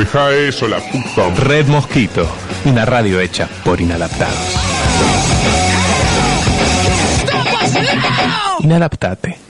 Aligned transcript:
Deja 0.00 0.32
eso, 0.32 0.66
la 0.66 0.78
puta. 0.78 1.28
Red 1.44 1.66
Mosquito, 1.66 2.26
una 2.64 2.86
radio 2.86 3.20
hecha 3.20 3.46
por 3.62 3.82
inadaptados. 3.82 4.56
Inadaptate. 8.60 9.49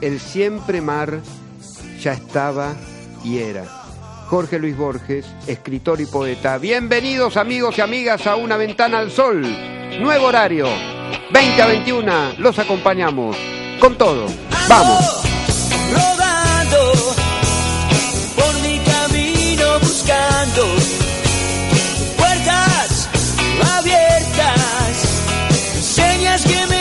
El 0.00 0.20
siempre 0.20 0.80
mar, 0.80 1.20
ya 2.00 2.12
estaba 2.12 2.74
y 3.24 3.38
era. 3.38 3.64
Jorge 4.28 4.58
Luis 4.58 4.76
Borges, 4.76 5.26
escritor 5.46 6.00
y 6.00 6.06
poeta. 6.06 6.58
Bienvenidos 6.58 7.36
amigos 7.36 7.78
y 7.78 7.80
amigas 7.80 8.26
a 8.26 8.36
Una 8.36 8.56
Ventana 8.56 8.98
al 8.98 9.10
Sol. 9.10 9.42
Nuevo 10.00 10.26
horario, 10.26 10.66
20 11.32 11.62
a 11.62 11.66
21. 11.66 12.32
Los 12.38 12.58
acompañamos 12.58 13.36
con 13.80 13.96
todo. 13.96 14.26
Vamos. 14.68 15.22
rodando 15.92 16.92
por 18.36 18.60
mi 18.60 18.78
camino 18.80 19.78
buscando 19.80 20.66
puertas 22.18 23.08
abiertas, 23.78 24.96
señas 25.80 26.44
que 26.44 26.73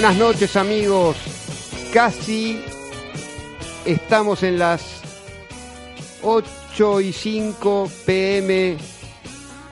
buenas 0.00 0.16
noches 0.16 0.54
amigos. 0.54 1.16
Casi 1.92 2.62
estamos 3.84 4.44
en 4.44 4.56
las 4.56 5.00
8 6.22 7.00
y 7.00 7.12
5 7.12 7.90
pm 8.06 8.76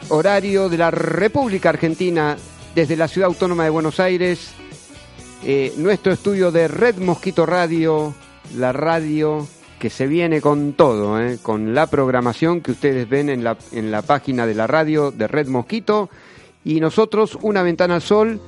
horario 0.08 0.68
de 0.68 0.78
la 0.78 0.90
República 0.90 1.68
Argentina 1.68 2.36
desde 2.74 2.96
la 2.96 3.06
Ciudad 3.06 3.28
Autónoma 3.28 3.62
de 3.62 3.70
Buenos 3.70 4.00
Aires. 4.00 4.50
Eh, 5.44 5.72
nuestro 5.76 6.12
estudio 6.12 6.50
de 6.50 6.66
Red 6.66 6.96
Mosquito 6.96 7.46
Radio, 7.46 8.12
la 8.56 8.72
radio 8.72 9.46
que 9.78 9.90
se 9.90 10.08
viene 10.08 10.40
con 10.40 10.72
todo, 10.72 11.20
eh, 11.20 11.38
con 11.40 11.72
la 11.72 11.86
programación 11.86 12.62
que 12.62 12.72
ustedes 12.72 13.08
ven 13.08 13.28
en 13.28 13.44
la, 13.44 13.56
en 13.70 13.92
la 13.92 14.02
página 14.02 14.44
de 14.44 14.56
la 14.56 14.66
radio 14.66 15.12
de 15.12 15.28
Red 15.28 15.46
Mosquito. 15.46 16.10
Y 16.64 16.80
nosotros, 16.80 17.38
una 17.42 17.62
ventana 17.62 17.94
al 17.94 18.02
sol, 18.02 18.40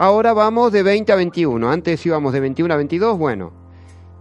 Ahora 0.00 0.32
vamos 0.32 0.70
de 0.70 0.84
20 0.84 1.10
a 1.10 1.16
21. 1.16 1.72
Antes 1.72 2.06
íbamos 2.06 2.32
de 2.32 2.38
21 2.38 2.72
a 2.72 2.76
22. 2.76 3.18
Bueno, 3.18 3.52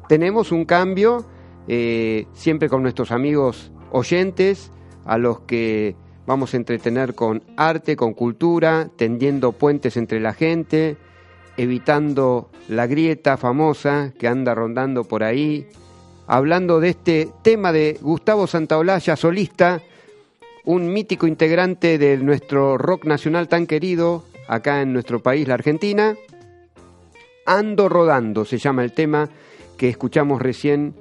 tenemos 0.10 0.52
un 0.52 0.66
cambio, 0.66 1.24
eh, 1.68 2.26
siempre 2.34 2.68
con 2.68 2.82
nuestros 2.82 3.12
amigos 3.12 3.72
oyentes, 3.92 4.72
a 5.06 5.20
los 5.20 5.42
que 5.42 5.96
vamos 6.26 6.56
a 6.56 6.58
entretener 6.58 7.14
con 7.14 7.44
arte, 7.58 7.96
con 7.96 8.16
cultura, 8.16 8.90
tendiendo 8.96 9.52
puentes 9.52 9.98
entre 9.98 10.20
la 10.20 10.34
gente, 10.34 10.98
evitando 11.58 12.50
la 12.68 12.88
grieta 12.88 13.38
famosa 13.38 14.14
que 14.18 14.28
anda 14.28 14.56
rondando 14.56 15.04
por 15.04 15.24
ahí, 15.24 15.68
hablando 16.26 16.80
de 16.80 16.90
este 16.90 17.30
tema 17.44 17.72
de 17.72 18.00
Gustavo 18.02 18.48
Santaolalla, 18.48 19.16
solista, 19.16 19.84
un 20.66 20.92
mítico 20.92 21.28
integrante 21.28 22.00
de 22.00 22.18
nuestro 22.18 22.80
rock 22.80 23.06
nacional 23.06 23.48
tan 23.48 23.68
querido, 23.68 24.24
acá 24.48 24.82
en 24.82 24.94
nuestro 24.94 25.22
país, 25.22 25.48
la 25.48 25.56
Argentina, 25.56 26.16
Ando 27.46 27.88
Rodando 27.88 28.46
se 28.46 28.58
llama 28.58 28.84
el 28.84 28.92
tema 28.92 29.30
que 29.78 29.90
escuchamos 29.90 30.42
recién 30.42 30.96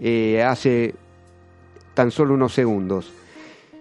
eh, 0.00 0.42
hace 0.42 0.94
tan 1.94 2.10
solo 2.10 2.34
unos 2.34 2.52
segundos. 2.52 3.12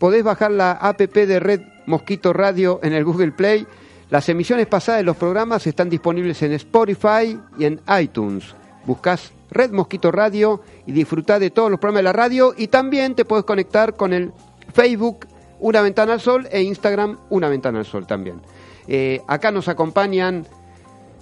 podés 0.00 0.24
bajar 0.24 0.50
la 0.50 0.72
APP 0.72 1.14
de 1.14 1.38
Red 1.38 1.60
Mosquito 1.86 2.32
Radio 2.32 2.80
en 2.82 2.94
el 2.94 3.04
Google 3.04 3.32
Play. 3.32 3.66
Las 4.08 4.28
emisiones 4.30 4.66
pasadas 4.66 5.00
de 5.00 5.04
los 5.04 5.16
programas 5.16 5.66
están 5.66 5.90
disponibles 5.90 6.42
en 6.42 6.52
Spotify 6.52 7.38
y 7.58 7.66
en 7.66 7.80
iTunes. 8.00 8.56
Buscás 8.86 9.32
Red 9.50 9.72
Mosquito 9.72 10.10
Radio 10.10 10.62
y 10.86 10.92
disfrutá 10.92 11.38
de 11.38 11.50
todos 11.50 11.70
los 11.70 11.78
programas 11.78 12.00
de 12.00 12.04
la 12.04 12.12
radio 12.14 12.54
y 12.56 12.68
también 12.68 13.14
te 13.14 13.26
puedes 13.26 13.44
conectar 13.44 13.94
con 13.94 14.14
el 14.14 14.32
Facebook 14.72 15.26
Una 15.60 15.82
Ventana 15.82 16.14
al 16.14 16.20
Sol 16.20 16.48
e 16.50 16.62
Instagram 16.62 17.18
Una 17.28 17.50
Ventana 17.50 17.80
al 17.80 17.84
Sol 17.84 18.06
también. 18.06 18.40
Eh, 18.88 19.20
acá 19.28 19.52
nos 19.52 19.68
acompañan 19.68 20.46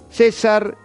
César 0.09 0.77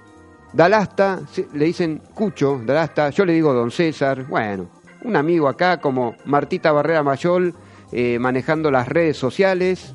Dalasta, 0.52 1.20
le 1.52 1.64
dicen 1.64 2.02
Cucho 2.12 2.60
Dalasta, 2.66 3.10
yo 3.10 3.24
le 3.24 3.34
digo 3.34 3.54
Don 3.54 3.70
César, 3.70 4.26
bueno, 4.26 4.66
un 5.04 5.14
amigo 5.14 5.46
acá 5.46 5.80
como 5.80 6.16
Martita 6.24 6.72
Barrera 6.72 7.04
Mayol 7.04 7.54
eh, 7.96 8.18
manejando 8.18 8.72
las 8.72 8.88
redes 8.88 9.16
sociales. 9.16 9.94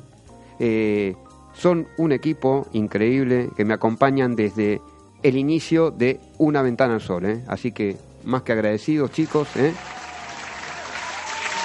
Eh, 0.58 1.16
son 1.52 1.86
un 1.98 2.12
equipo 2.12 2.66
increíble 2.72 3.50
que 3.54 3.66
me 3.66 3.74
acompañan 3.74 4.36
desde 4.36 4.80
el 5.22 5.36
inicio 5.36 5.90
de 5.90 6.18
Una 6.38 6.62
Ventana 6.62 6.94
al 6.94 7.02
Sol. 7.02 7.26
¿eh? 7.26 7.44
Así 7.46 7.72
que 7.72 7.98
más 8.24 8.40
que 8.40 8.52
agradecidos, 8.52 9.12
chicos. 9.12 9.48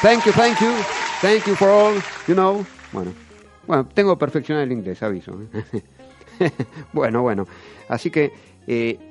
Thank 0.02 0.26
you, 0.26 0.34
thank 0.34 0.60
you, 0.60 0.72
thank 1.22 1.46
you 1.46 1.56
for 1.56 1.70
all, 1.70 1.94
you 2.28 2.34
know. 2.34 2.66
Bueno, 2.92 3.14
bueno 3.66 3.88
tengo 3.94 4.14
que 4.16 4.20
perfeccionar 4.20 4.64
el 4.64 4.74
inglés, 4.74 5.02
aviso. 5.04 5.40
bueno, 6.92 7.22
bueno. 7.22 7.48
Así 7.88 8.12
que, 8.12 8.34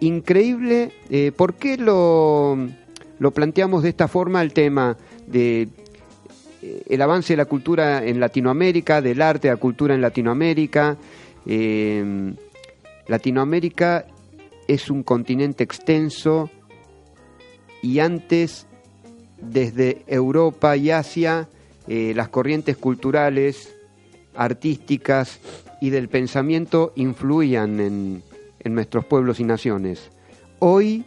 increíble. 0.00 0.92
¿Por 1.34 1.54
qué 1.54 1.78
lo, 1.78 2.58
lo 3.18 3.30
planteamos 3.30 3.82
de 3.82 3.88
esta 3.88 4.08
forma 4.08 4.42
el 4.42 4.52
tema 4.52 4.98
de 5.26 5.68
el 6.88 7.02
avance 7.02 7.32
de 7.32 7.36
la 7.36 7.44
cultura 7.44 8.04
en 8.04 8.20
Latinoamérica, 8.20 9.00
del 9.00 9.22
arte, 9.22 9.48
de 9.48 9.54
la 9.54 9.60
cultura 9.60 9.94
en 9.94 10.00
Latinoamérica? 10.00 10.96
Eh, 11.46 12.34
Latinoamérica 13.06 14.06
es 14.66 14.90
un 14.90 15.02
continente 15.02 15.62
extenso 15.64 16.50
y 17.82 17.98
antes 17.98 18.66
desde 19.40 20.02
Europa 20.06 20.76
y 20.76 20.90
Asia 20.90 21.48
eh, 21.86 22.12
las 22.14 22.28
corrientes 22.28 22.76
culturales, 22.76 23.74
artísticas 24.34 25.38
y 25.80 25.90
del 25.90 26.08
pensamiento 26.08 26.92
influían 26.96 27.78
en, 27.78 28.22
en 28.60 28.74
nuestros 28.74 29.04
pueblos 29.04 29.38
y 29.38 29.44
naciones. 29.44 30.10
Hoy 30.58 31.04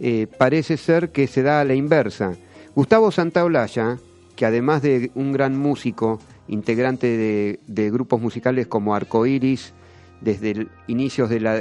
eh, 0.00 0.26
parece 0.38 0.76
ser 0.76 1.10
que 1.10 1.26
se 1.26 1.42
da 1.42 1.60
a 1.60 1.64
la 1.64 1.74
inversa. 1.74 2.36
Gustavo 2.74 3.10
Santaolalla, 3.10 3.98
que 4.40 4.46
además 4.46 4.80
de 4.80 5.10
un 5.16 5.32
gran 5.32 5.54
músico, 5.58 6.18
integrante 6.48 7.58
de, 7.66 7.90
grupos 7.90 8.22
musicales 8.22 8.66
como 8.66 8.94
Arcoiris, 8.94 9.74
desde 10.22 10.66
inicios 10.86 11.28
de 11.28 11.40
la, 11.40 11.60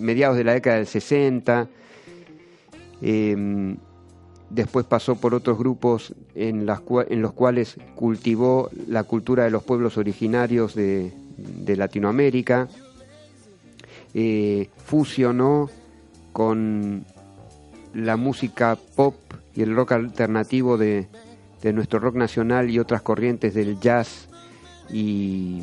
mediados 0.00 0.36
de 0.36 0.42
la 0.42 0.54
década 0.54 0.78
del 0.78 0.88
60, 0.88 1.68
eh, 3.02 3.76
después 4.50 4.84
pasó 4.84 5.14
por 5.14 5.32
otros 5.32 5.58
grupos 5.58 6.12
en, 6.34 6.66
los 6.66 7.32
cuales 7.34 7.76
cultivó 7.94 8.68
la 8.88 9.04
cultura 9.04 9.44
de 9.44 9.52
los 9.52 9.62
pueblos 9.62 9.96
originarios 9.96 10.74
de, 10.74 11.12
de 11.36 11.76
Latinoamérica, 11.76 12.66
eh, 14.12 14.70
fusionó 14.84 15.70
con 16.32 17.04
la 17.94 18.16
música 18.16 18.76
pop 18.96 19.14
y 19.54 19.62
el 19.62 19.76
rock 19.76 19.92
alternativo 19.92 20.76
de, 20.76 21.06
de 21.62 21.72
nuestro 21.72 21.98
rock 21.98 22.14
nacional 22.16 22.70
y 22.70 22.78
otras 22.78 23.02
corrientes 23.02 23.54
del 23.54 23.80
jazz 23.80 24.28
y, 24.90 25.62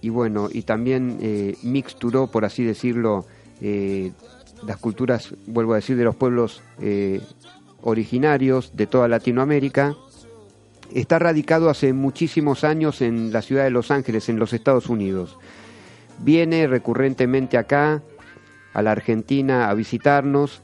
y 0.00 0.08
bueno, 0.10 0.48
y 0.50 0.62
también 0.62 1.18
eh, 1.20 1.56
mixturó, 1.62 2.28
por 2.28 2.44
así 2.44 2.64
decirlo, 2.64 3.26
eh, 3.60 4.12
las 4.66 4.76
culturas, 4.76 5.34
vuelvo 5.46 5.72
a 5.72 5.76
decir, 5.76 5.96
de 5.96 6.04
los 6.04 6.16
pueblos 6.16 6.62
eh, 6.80 7.20
originarios 7.82 8.76
de 8.76 8.86
toda 8.86 9.08
Latinoamérica. 9.08 9.96
Está 10.94 11.18
radicado 11.18 11.68
hace 11.68 11.92
muchísimos 11.92 12.64
años 12.64 13.02
en 13.02 13.32
la 13.32 13.42
ciudad 13.42 13.64
de 13.64 13.70
Los 13.70 13.90
Ángeles, 13.90 14.28
en 14.28 14.38
los 14.38 14.52
Estados 14.52 14.88
Unidos. 14.88 15.36
Viene 16.20 16.66
recurrentemente 16.66 17.58
acá, 17.58 18.02
a 18.72 18.82
la 18.82 18.92
Argentina, 18.92 19.68
a 19.68 19.74
visitarnos, 19.74 20.62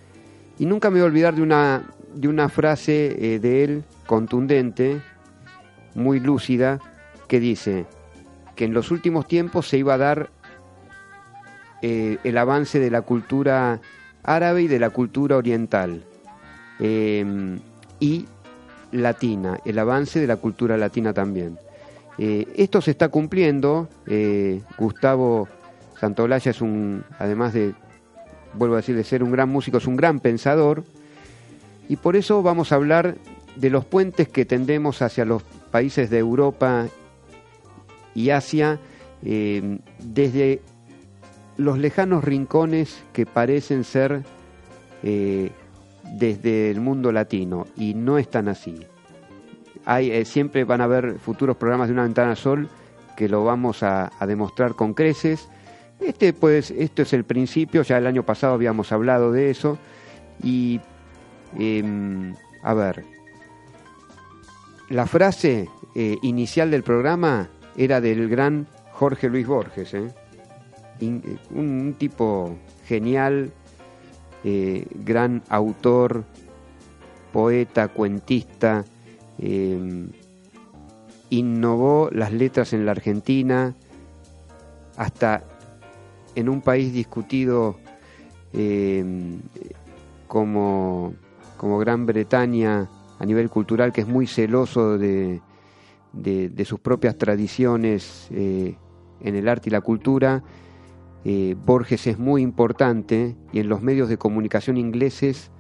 y 0.59 0.67
nunca 0.67 0.91
me 0.91 1.01
voy 1.01 1.03
a 1.03 1.07
olvidar 1.07 1.35
de 1.35 1.43
una, 1.43 1.94
de 2.15 2.29
una 2.29 2.49
frase 2.49 3.35
eh, 3.35 3.39
de 3.39 3.65
él 3.65 3.85
contundente, 4.07 5.01
muy 5.95 6.21
lúcida, 6.21 6.81
que 7.29 7.41
dice 7.41 7.87
que 8.55 8.65
en 8.65 8.75
los 8.75 8.91
últimos 8.91 9.27
tiempos 9.27 9.69
se 9.69 9.79
iba 9.79 9.95
a 9.95 9.99
dar 9.99 10.31
eh, 11.83 12.19
el 12.25 12.39
avance 12.39 12.79
de 12.79 12.91
la 12.91 13.03
cultura 13.03 13.81
árabe 14.23 14.63
y 14.63 14.69
de 14.69 14.79
la 14.79 14.91
cultura 14.91 15.37
oriental 15.37 16.03
eh, 16.81 17.59
y 18.01 18.27
latina, 18.91 19.59
el 19.65 19.79
avance 19.79 20.21
de 20.21 20.27
la 20.27 20.37
cultura 20.37 20.77
latina 20.77 21.13
también. 21.13 21.59
Eh, 22.17 22.47
esto 22.57 22.81
se 22.81 22.93
está 22.93 23.09
cumpliendo. 23.09 23.89
Gustavo 24.79 25.49
Santolaya 25.99 26.53
es 26.53 26.61
un, 26.61 27.05
además 27.19 27.53
de, 27.53 27.75
vuelvo 28.55 28.77
a 28.77 28.79
decir, 28.79 28.97
de 28.97 29.05
ser 29.05 29.23
un 29.23 29.33
gran 29.33 29.49
músico, 29.49 29.79
es 29.79 29.87
un 29.87 29.97
gran 29.97 30.21
pensador. 30.21 30.85
Y 31.89 31.97
por 31.97 32.17
eso 32.17 32.43
vamos 32.43 32.73
a 32.73 32.77
hablar 32.77 33.17
de 33.57 33.71
los 33.71 33.85
puentes 33.85 34.29
que 34.29 34.45
tendemos 34.45 35.03
hacia 35.03 35.25
los 35.25 35.43
países 35.71 36.11
de 36.11 36.19
Europa 36.19 36.87
y 38.15 38.31
Asia, 38.31 38.79
eh, 39.23 39.79
desde 39.99 40.61
los 41.57 41.79
lejanos 41.79 42.25
rincones 42.25 43.03
que 43.13 43.27
parecen 43.27 43.85
ser 43.85 44.23
eh, 45.03 45.51
desde 46.17 46.71
el 46.71 46.81
mundo 46.81 47.13
latino, 47.13 47.67
y 47.77 47.95
no 47.95 48.19
están 48.19 48.49
así. 48.49 48.87
Hay, 49.85 50.11
eh, 50.11 50.25
siempre 50.25 50.65
van 50.65 50.81
a 50.81 50.85
haber 50.85 51.19
futuros 51.19 51.57
programas 51.57 51.89
de 51.89 51.95
una 51.95 52.05
ventana 52.05 52.37
sol 52.37 52.69
que 53.17 53.29
lo 53.29 53.45
vamos 53.45 53.83
a, 53.83 54.11
a 54.19 54.27
demostrar 54.27 54.75
con 54.75 54.95
creces. 54.95 55.49
Este, 56.01 56.33
pues, 56.33 56.71
esto 56.71 57.03
es 57.03 57.13
el 57.13 57.25
principio, 57.25 57.83
ya 57.83 57.99
el 57.99 58.07
año 58.07 58.25
pasado 58.25 58.55
habíamos 58.55 58.91
hablado 58.93 59.31
de 59.31 59.51
eso, 59.51 59.79
y 60.43 60.81
em, 61.59 62.35
a 62.63 62.75
ver, 62.75 63.05
la 64.89 65.07
frase 65.07 65.69
eh, 65.95 66.17
inicial 66.23 66.71
del 66.71 66.83
programa 66.83 67.49
era 67.77 68.01
del 68.01 68.29
gran 68.29 68.67
Jorge 68.93 69.29
Luis 69.29 69.47
Borges, 69.47 69.95
¿eh? 69.95 70.15
Eh, 71.01 71.37
un, 71.51 71.95
tipo 71.99 72.57
genial, 72.87 73.53
gran 75.05 75.43
autor, 75.49 76.25
poeta, 77.33 77.89
cuentista, 77.89 78.85
eh, 79.39 80.07
innovó 81.31 82.09
las 82.13 82.33
letras 82.33 82.73
en 82.73 82.87
la 82.87 82.93
Argentina, 82.93 83.75
hasta 84.97 85.43
en 86.37 86.49
un 86.49 86.61
país 86.61 86.93
discutido 86.93 87.77
eh, 88.53 89.05
como, 90.29 91.15
como 91.57 91.79
Gran 91.79 92.07
Bretaña 92.07 92.89
a 93.19 93.25
nivel 93.25 93.49
cultural, 93.51 93.93
que 93.93 94.01
es 94.03 94.09
muy 94.09 94.27
celoso 94.27 94.99
de, 94.99 95.41
de, 96.13 96.65
sus 96.65 96.81
propias 96.81 97.17
tradiciones 97.17 98.29
eh, 98.31 98.77
en 99.21 99.35
el 99.37 99.49
arte 99.49 99.69
y 99.69 99.73
la 99.73 99.81
cultura. 99.81 100.43
Eh, 101.25 101.57
Borges 101.65 102.07
es 102.07 102.19
muy 102.19 102.43
importante 102.43 103.35
y 103.53 103.61
en 103.61 103.69
los 103.69 103.81
medios 103.83 104.09
de 104.09 104.19
comunicación 104.19 104.77
ingleses 104.77 105.51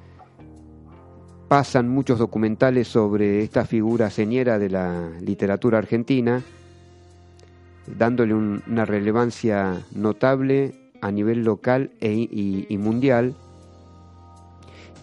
pasan 1.48 1.88
muchos 1.88 2.18
documentales 2.18 2.88
sobre 2.88 3.42
esta 3.42 3.64
figura 3.64 4.10
señera 4.10 4.58
de 4.58 4.70
la 4.70 5.10
literatura 5.20 5.78
argentina, 5.78 6.42
dándole 7.86 8.34
un- 8.34 8.62
una 8.66 8.84
relevancia 8.84 9.80
notable 9.94 10.74
a 11.00 11.10
nivel 11.10 11.44
local 11.44 11.90
e- 12.00 12.66
y 12.68 12.78
mundial. 12.78 13.34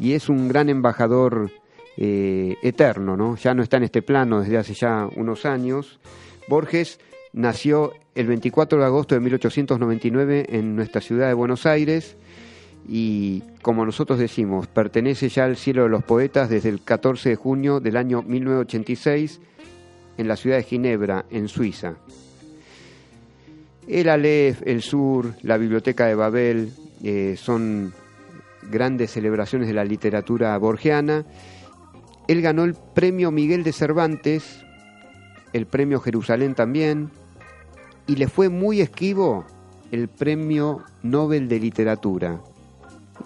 Y 0.01 0.13
es 0.13 0.29
un 0.29 0.47
gran 0.47 0.67
embajador 0.67 1.51
eh, 1.95 2.55
eterno, 2.63 3.15
¿no? 3.15 3.35
Ya 3.35 3.53
no 3.53 3.61
está 3.61 3.77
en 3.77 3.83
este 3.83 4.01
plano 4.01 4.41
desde 4.41 4.57
hace 4.57 4.73
ya 4.73 5.07
unos 5.15 5.45
años. 5.45 5.99
Borges 6.47 6.99
nació 7.33 7.93
el 8.15 8.25
24 8.25 8.79
de 8.79 8.85
agosto 8.85 9.13
de 9.13 9.21
1899 9.21 10.47
en 10.49 10.75
nuestra 10.75 11.01
ciudad 11.01 11.27
de 11.27 11.35
Buenos 11.35 11.67
Aires 11.67 12.17
y, 12.89 13.43
como 13.61 13.85
nosotros 13.85 14.17
decimos, 14.17 14.65
pertenece 14.65 15.29
ya 15.29 15.45
al 15.45 15.55
cielo 15.55 15.83
de 15.83 15.89
los 15.89 16.03
poetas 16.03 16.49
desde 16.49 16.69
el 16.69 16.81
14 16.81 17.29
de 17.29 17.35
junio 17.35 17.79
del 17.79 17.95
año 17.95 18.23
1986 18.23 19.39
en 20.17 20.27
la 20.27 20.35
ciudad 20.35 20.57
de 20.57 20.63
Ginebra, 20.63 21.25
en 21.29 21.47
Suiza. 21.47 21.93
El 23.87 24.09
Aleph, 24.09 24.63
el 24.65 24.81
Sur, 24.81 25.35
la 25.43 25.57
Biblioteca 25.57 26.07
de 26.07 26.15
Babel 26.15 26.73
eh, 27.03 27.35
son 27.37 27.93
grandes 28.69 29.11
celebraciones 29.11 29.67
de 29.67 29.73
la 29.73 29.83
literatura 29.83 30.57
borgiana. 30.57 31.25
Él 32.27 32.41
ganó 32.41 32.63
el 32.63 32.75
premio 32.75 33.31
Miguel 33.31 33.63
de 33.63 33.73
Cervantes, 33.73 34.63
el 35.53 35.65
premio 35.65 35.99
Jerusalén 35.99 36.55
también, 36.55 37.11
y 38.07 38.15
le 38.15 38.27
fue 38.27 38.49
muy 38.49 38.81
esquivo 38.81 39.45
el 39.91 40.07
premio 40.07 40.83
Nobel 41.03 41.47
de 41.47 41.59
Literatura. 41.59 42.39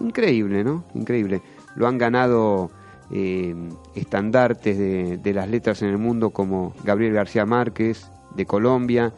Increíble, 0.00 0.64
¿no? 0.64 0.84
Increíble. 0.94 1.42
Lo 1.76 1.86
han 1.86 1.98
ganado 1.98 2.70
eh, 3.10 3.54
estandartes 3.94 4.76
de, 4.76 5.18
de 5.18 5.34
las 5.34 5.48
letras 5.48 5.82
en 5.82 5.88
el 5.88 5.98
mundo 5.98 6.30
como 6.30 6.74
Gabriel 6.84 7.12
García 7.12 7.46
Márquez 7.46 8.10
de 8.34 8.46
Colombia, 8.46 9.12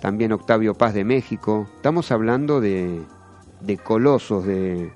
también 0.00 0.32
Octavio 0.32 0.74
Paz 0.74 0.94
de 0.94 1.04
México. 1.04 1.68
Estamos 1.76 2.10
hablando 2.12 2.60
de, 2.60 3.00
de 3.60 3.76
colosos 3.78 4.44
de, 4.46 4.90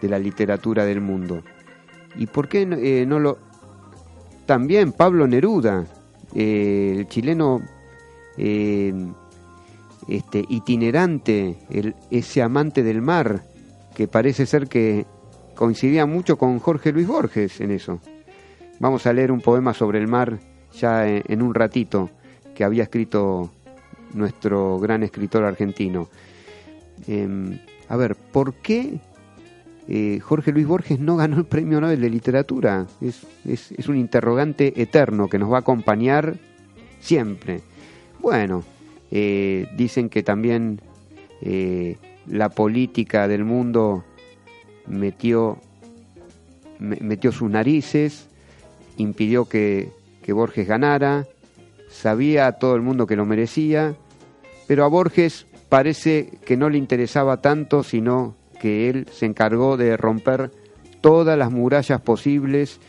de 0.00 0.08
la 0.08 0.18
literatura 0.18 0.84
del 0.84 1.00
mundo. 1.00 1.42
¿Y 2.16 2.26
por 2.26 2.48
qué 2.48 2.66
no, 2.66 2.76
eh, 2.76 3.06
lo...? 3.06 3.38
También 4.46 4.92
Pablo 4.92 5.26
Neruda, 5.26 5.84
eh, 6.34 6.94
el 6.96 7.08
chileno 7.08 7.60
eh, 8.38 8.94
este, 10.08 10.42
itinerante, 10.48 11.58
ese 12.10 12.42
amante 12.42 12.82
del 12.82 13.02
mar, 13.02 13.44
que 13.94 14.08
parece 14.08 14.46
ser 14.46 14.68
que 14.68 15.04
coincidía 15.54 16.06
mucho 16.06 16.38
con 16.38 16.58
Jorge 16.60 16.92
Luis 16.92 17.06
Borges 17.06 17.60
en 17.60 17.72
eso. 17.72 18.00
Vamos 18.80 19.06
a 19.06 19.12
leer 19.12 19.30
un 19.32 19.40
poema 19.40 19.74
sobre 19.74 19.98
el 19.98 20.08
mar 20.08 20.38
ya 20.72 21.06
en, 21.06 21.22
en 21.26 21.42
un 21.42 21.52
ratito 21.52 22.08
que 22.54 22.64
había 22.64 22.84
escrito 22.84 23.50
nuestro 24.14 24.78
gran 24.78 25.02
escritor 25.02 25.44
argentino. 25.44 26.08
Em, 27.06 27.58
a 27.88 27.96
ver, 27.96 28.14
¿por 28.16 28.54
qué 28.54 28.98
eh, 29.88 30.20
Jorge 30.20 30.52
Luis 30.52 30.66
Borges 30.66 30.98
no 31.00 31.16
ganó 31.16 31.38
el 31.38 31.44
Premio 31.46 31.80
Nobel 31.80 32.00
de 32.00 32.10
Literatura? 32.10 32.86
Es, 33.00 33.26
es- 33.46 33.88
un 33.88 33.96
interrogante 33.96 34.80
eterno 34.80 35.28
que 35.28 35.38
nos 35.38 35.50
va 35.50 35.56
a 35.56 35.60
acompañar 35.60 36.36
siempre. 37.00 37.60
Bueno, 38.20 38.62
eh, 39.10 39.66
dicen 39.76 40.08
que 40.10 40.22
también 40.22 40.80
eh, 41.40 41.96
la 42.26 42.48
política 42.50 43.26
del 43.28 43.44
mundo 43.44 44.04
metió, 44.86 45.58
me- 46.78 46.98
metió 47.00 47.32
sus 47.32 47.48
narices, 47.50 48.26
impidió 48.98 49.46
que, 49.46 49.90
que 50.22 50.32
Borges 50.32 50.66
ganara, 50.68 51.26
sabía 51.88 52.46
a 52.48 52.52
todo 52.58 52.74
el 52.76 52.82
mundo 52.82 53.06
que 53.06 53.16
lo 53.16 53.24
merecía, 53.24 53.94
pero 54.66 54.84
a 54.84 54.88
Borges 54.88 55.46
parece 55.68 56.38
que 56.44 56.56
no 56.56 56.70
le 56.70 56.78
interesaba 56.78 57.40
tanto, 57.40 57.82
sino 57.82 58.34
que 58.60 58.88
él 58.90 59.06
se 59.12 59.26
encargó 59.26 59.76
de 59.76 59.96
romper 59.96 60.50
todas 61.00 61.38
las 61.38 61.50
murallas 61.50 62.00
posibles 62.00 62.80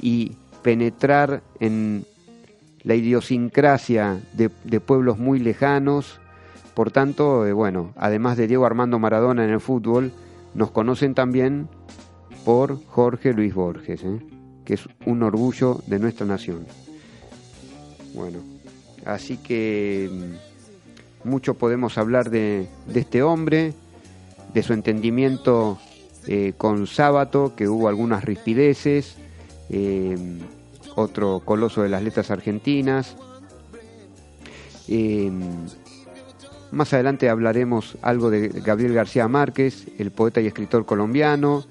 y 0.00 0.32
penetrar 0.62 1.42
en 1.60 2.04
la 2.82 2.94
idiosincrasia 2.94 4.20
de, 4.32 4.80
pueblos 4.80 5.18
muy 5.18 5.38
lejanos. 5.38 6.20
Por 6.74 6.90
tanto, 6.90 7.46
eh, 7.46 7.52
bueno, 7.52 7.92
además 7.96 8.36
de 8.36 8.46
Diego 8.46 8.66
Armando 8.66 8.98
Maradona 8.98 9.44
en 9.44 9.50
el 9.50 9.60
fútbol, 9.60 10.12
nos 10.54 10.70
conocen 10.70 11.14
también 11.14 11.68
por 12.44 12.84
Jorge 12.86 13.32
Luis 13.32 13.54
Borges, 13.54 14.04
¿eh? 14.04 14.20
que 14.64 14.74
es 14.74 14.88
un 15.04 15.22
orgullo 15.22 15.80
de 15.86 15.98
nuestra 15.98 16.26
nación. 16.26 16.66
Bueno, 18.14 18.38
así 19.04 19.36
que 19.36 20.08
mm, 20.10 20.55
mucho 21.26 21.54
podemos 21.54 21.98
hablar 21.98 22.30
de, 22.30 22.68
este 22.94 23.22
hombre, 23.22 23.74
de 24.54 24.62
su 24.62 24.72
entendimiento 24.72 25.78
eh, 26.26 26.54
con 26.56 26.86
Sábato, 26.86 27.54
que 27.54 27.68
hubo 27.68 27.88
algunas 27.88 28.24
rispideces, 28.24 29.16
eh, 29.68 30.16
otro 30.94 31.42
coloso 31.44 31.82
de 31.82 31.88
las 31.88 32.02
letras 32.02 32.30
argentinas. 32.30 33.16
Eh, 34.88 35.30
más 36.70 36.92
adelante 36.92 37.28
hablaremos 37.28 37.96
algo 38.02 38.30
de 38.30 38.48
Gabriel 38.48 38.94
García 38.94 39.28
Márquez, 39.28 39.86
el 39.98 40.10
poeta 40.10 40.40
y 40.40 40.46
escritor 40.46 40.86
colombiano, 40.86 41.64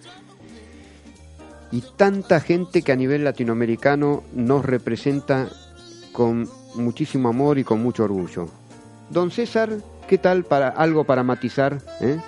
y 1.72 1.84
tanta 1.98 2.40
gente 2.40 2.82
que 2.82 2.92
a 2.92 2.96
nivel 2.96 3.24
latinoamericano 3.24 4.24
nos 4.34 4.64
representa 4.66 5.50
con 6.12 6.48
muchísimo 6.76 7.30
amor 7.30 7.58
y 7.58 7.64
con 7.64 7.82
mucho 7.82 8.04
orgullo. 8.04 8.48
Don 9.10 9.32
César, 9.32 9.70
¿qué 10.08 10.18
tal 10.18 10.44
para 10.44 10.70
algo 10.70 11.04
para 11.04 11.24
matizar? 11.24 11.78
eh? 12.02 12.20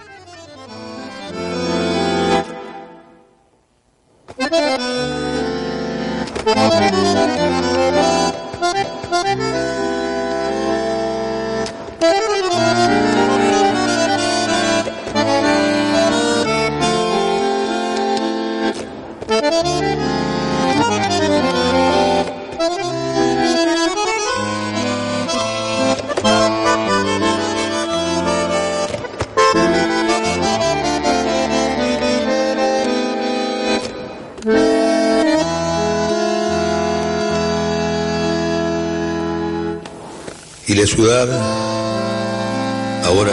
Ahora 43.05 43.31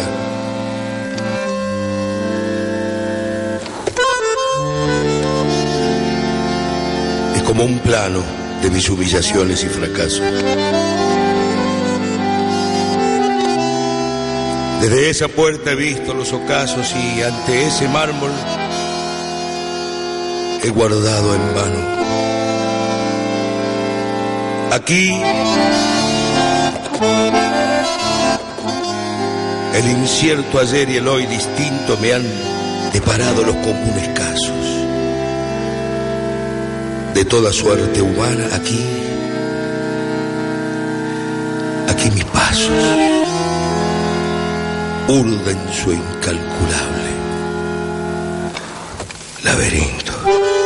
es 7.34 7.42
como 7.42 7.64
un 7.64 7.80
plano 7.80 8.22
de 8.62 8.70
mis 8.70 8.88
humillaciones 8.88 9.64
y 9.64 9.68
fracasos. 9.68 10.22
Desde 14.80 15.10
esa 15.10 15.26
puerta 15.26 15.72
he 15.72 15.74
visto 15.74 16.14
los 16.14 16.32
ocasos 16.32 16.94
y 16.94 17.22
ante 17.22 17.66
ese 17.66 17.88
mármol 17.88 18.30
he 20.62 20.70
guardado 20.70 21.34
en 21.34 21.54
vano. 21.56 21.94
Aquí 24.70 25.20
El 29.74 29.88
incierto 29.90 30.60
ayer 30.60 30.88
y 30.88 30.96
el 30.98 31.08
hoy 31.08 31.26
distinto 31.26 31.98
me 32.00 32.12
han 32.12 32.22
deparado 32.92 33.42
los 33.42 33.56
comunes 33.56 34.08
casos. 34.14 34.50
De 37.12 37.24
toda 37.24 37.52
suerte 37.52 38.00
humana 38.00 38.46
aquí, 38.54 38.80
aquí 41.88 42.10
mis 42.12 42.24
pasos 42.24 42.70
urden 45.08 45.58
su 45.72 45.92
incalculable 45.92 47.10
laberinto. 49.42 50.63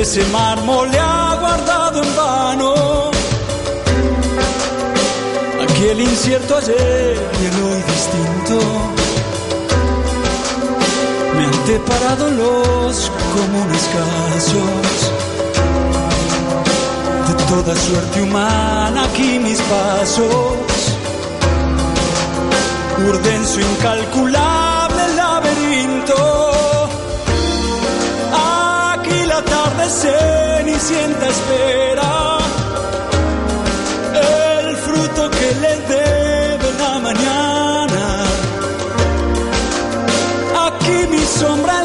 ese 0.00 0.24
mármol 0.26 0.90
le 0.90 0.98
ha 0.98 1.36
guardado 1.38 2.02
en 2.02 2.16
vano. 2.16 2.74
Aquel 5.62 6.00
incierto 6.00 6.56
ayer 6.56 7.18
y 7.40 7.44
el 7.44 7.62
hoy 7.64 7.82
distinto. 7.82 8.58
Me 11.36 11.44
han 11.44 11.66
deparado 11.66 12.30
los 12.30 13.12
comunes 13.34 13.88
casos. 13.98 14.96
De 17.28 17.44
toda 17.44 17.76
suerte 17.76 18.22
humana 18.22 19.04
aquí 19.04 19.38
mis 19.38 19.60
pasos. 19.62 20.26
Urden 23.06 23.46
su 23.46 23.60
incalculable 23.60 24.59
cenicienta 29.90 31.28
espera 31.28 32.38
el 34.62 34.76
fruto 34.76 35.30
que 35.30 35.54
le 35.62 35.76
debe 35.94 36.68
la 36.78 36.98
mañana. 37.00 38.24
Aquí 40.66 41.06
mi 41.10 41.18
sombra 41.18 41.79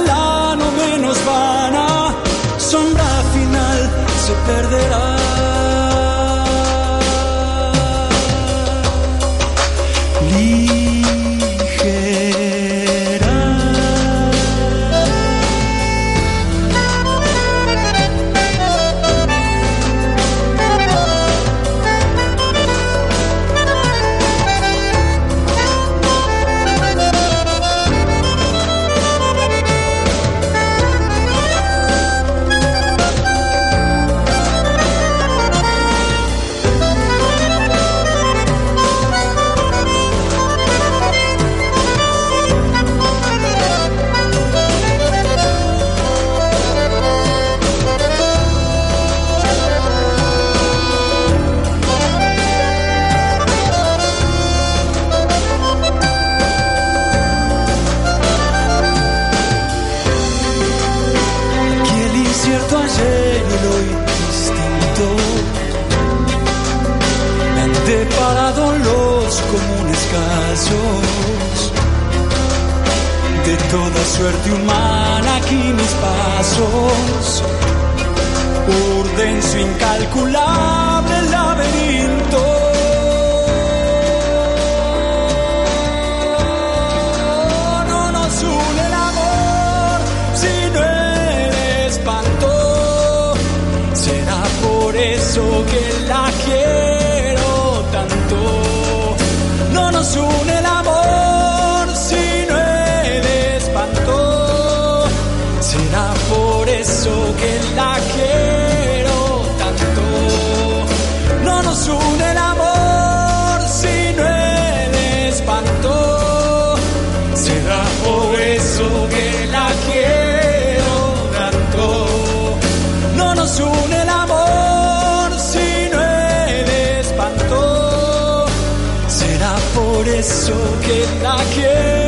eso 130.25 130.55
que 130.81 131.05
la 131.21 131.37
quiero. 131.53 132.04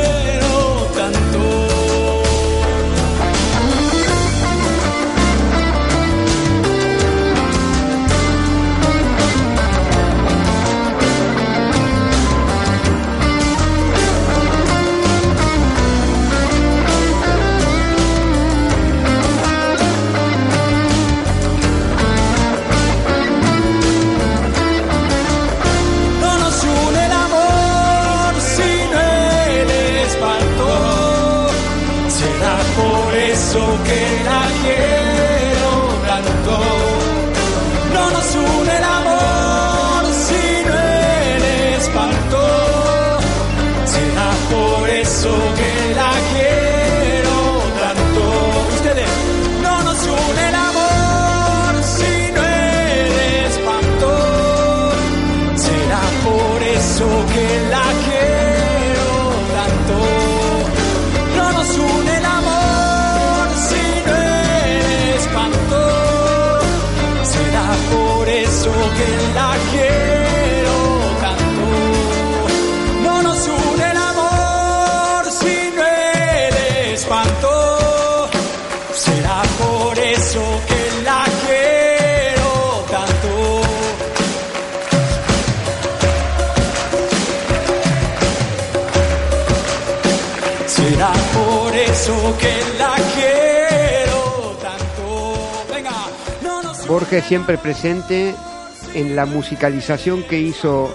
Borges 96.88 97.26
siempre 97.26 97.58
presente 97.58 98.34
en 98.94 99.16
la 99.16 99.26
musicalización 99.26 100.24
que 100.24 100.40
hizo 100.40 100.90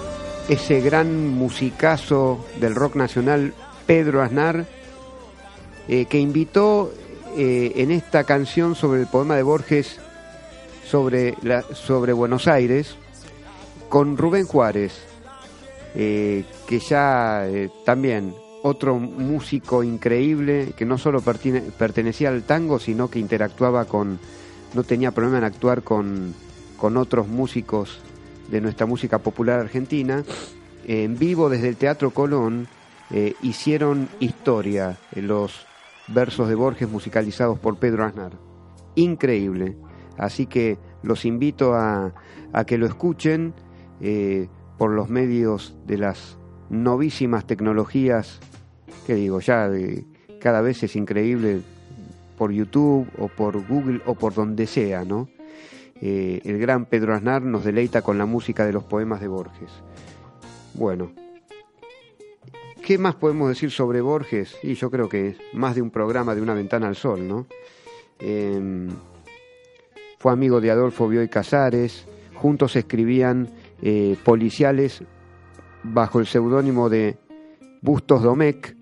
ese 0.49 0.81
gran 0.81 1.29
musicazo 1.29 2.45
del 2.59 2.75
rock 2.75 2.97
nacional, 2.97 3.53
Pedro 3.87 4.23
Aznar, 4.23 4.64
eh, 5.88 6.07
que 6.07 6.18
invitó 6.18 6.92
eh, 7.37 7.73
en 7.77 7.90
esta 7.90 8.25
canción 8.25 8.75
sobre 8.75 9.03
el 9.03 9.07
poema 9.07 9.37
de 9.37 9.42
Borges 9.42 10.01
sobre, 10.85 11.37
sobre 11.75 12.12
Buenos 12.12 12.49
Aires 12.49 12.97
con 13.88 14.16
Rubén 14.16 14.47
Juárez, 14.47 14.95
eh, 15.95 16.45
que 16.66 16.79
ya 16.81 17.47
también 17.85 18.35
otro 18.62 18.98
músico 18.98 19.83
increíble, 19.83 20.72
que 20.77 20.85
no 20.85 20.98
solo 20.98 21.20
pertenecía 21.20 22.29
al 22.29 22.44
tango, 22.44 22.79
sino 22.79 23.09
que 23.09 23.18
interactuaba 23.18 23.85
con, 23.85 24.18
no 24.75 24.85
tenía 24.85 25.11
problema 25.11 25.38
en 25.38 25.44
actuar 25.44 25.83
con, 25.83 26.35
con 26.77 26.96
otros 26.96 27.29
músicos 27.29 28.01
de 28.51 28.61
nuestra 28.61 28.87
música 28.87 29.18
popular 29.18 29.61
argentina. 29.61 30.25
En 30.85 31.18
vivo 31.18 31.48
desde 31.48 31.68
el 31.68 31.77
Teatro 31.77 32.11
Colón 32.11 32.68
eh, 33.11 33.35
hicieron 33.42 34.09
historia 34.20 34.98
en 35.12 35.29
los 35.29 35.66
versos 36.09 36.48
de 36.48 36.55
Borges 36.55 36.88
musicalizados 36.88 37.59
por 37.59 37.77
Pedro 37.79 38.05
Aznar. 38.05 38.33
Increíble. 38.94 39.77
Así 40.18 40.46
que 40.46 40.79
los 41.03 41.25
invito 41.25 41.75
a, 41.75 42.14
a 42.53 42.64
que 42.64 42.79
lo 42.79 42.87
escuchen 42.87 43.55
eh, 44.01 44.48
por 44.79 44.90
los 44.90 45.09
medios 45.09 45.77
de 45.87 45.98
las 45.98 46.38
novísimas 46.68 47.46
tecnologías, 47.46 48.40
que 49.07 49.15
digo, 49.15 49.41
ya 49.41 49.71
cada 50.41 50.61
vez 50.61 50.83
es 50.83 50.97
increíble 50.97 51.61
por 52.37 52.53
YouTube 52.53 53.07
o 53.19 53.29
por 53.29 53.67
Google 53.67 54.01
o 54.07 54.15
por 54.15 54.35
donde 54.35 54.67
sea, 54.67 55.05
¿no? 55.05 55.29
Eh, 56.01 56.41
el 56.45 56.59
gran 56.59 56.87
Pedro 56.87 57.15
Aznar 57.15 57.43
nos 57.43 57.65
deleita 57.65 58.03
con 58.03 58.19
la 58.19 58.27
música 58.27 58.67
de 58.67 58.73
los 58.73 58.83
poemas 58.83 59.21
de 59.21 59.29
Borges. 59.29 59.71
Bueno, 60.75 61.13
¿qué 62.85 62.99
más 62.99 63.15
podemos 63.15 63.49
decir 63.49 63.71
sobre 63.71 64.01
Borges? 64.01 64.57
Y 64.65 64.75
yo 64.75 64.91
creo 64.91 65.09
que 65.09 65.37
más 65.53 65.77
de 65.77 65.83
un 65.83 65.91
programa 65.91 66.35
de 66.35 66.43
una 66.43 66.55
ventana 66.55 66.89
al 66.89 66.97
sol, 66.97 67.29
¿no? 67.29 67.47
Em, 68.19 68.89
fue 70.19 70.33
amigo 70.33 70.61
de 70.61 70.73
Adolfo 70.73 71.07
Bioy 71.07 71.29
Casares, 71.29 72.07
juntos 72.35 72.75
escribían 72.75 73.49
eh, 73.81 74.17
policiales 74.25 75.05
bajo 75.85 76.19
el 76.19 76.27
seudónimo 76.27 76.89
de 76.89 77.17
Bustos 77.81 78.23
Domecq, 78.23 78.82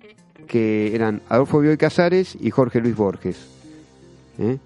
que 0.51 0.97
eran 0.97 1.23
Adolfo 1.29 1.61
Bioy 1.61 1.77
Casares 1.77 2.37
y 2.41 2.51
Jorge 2.51 2.81
Luis 2.81 2.97
Borges. 2.97 3.37
¿eh? 4.37 4.59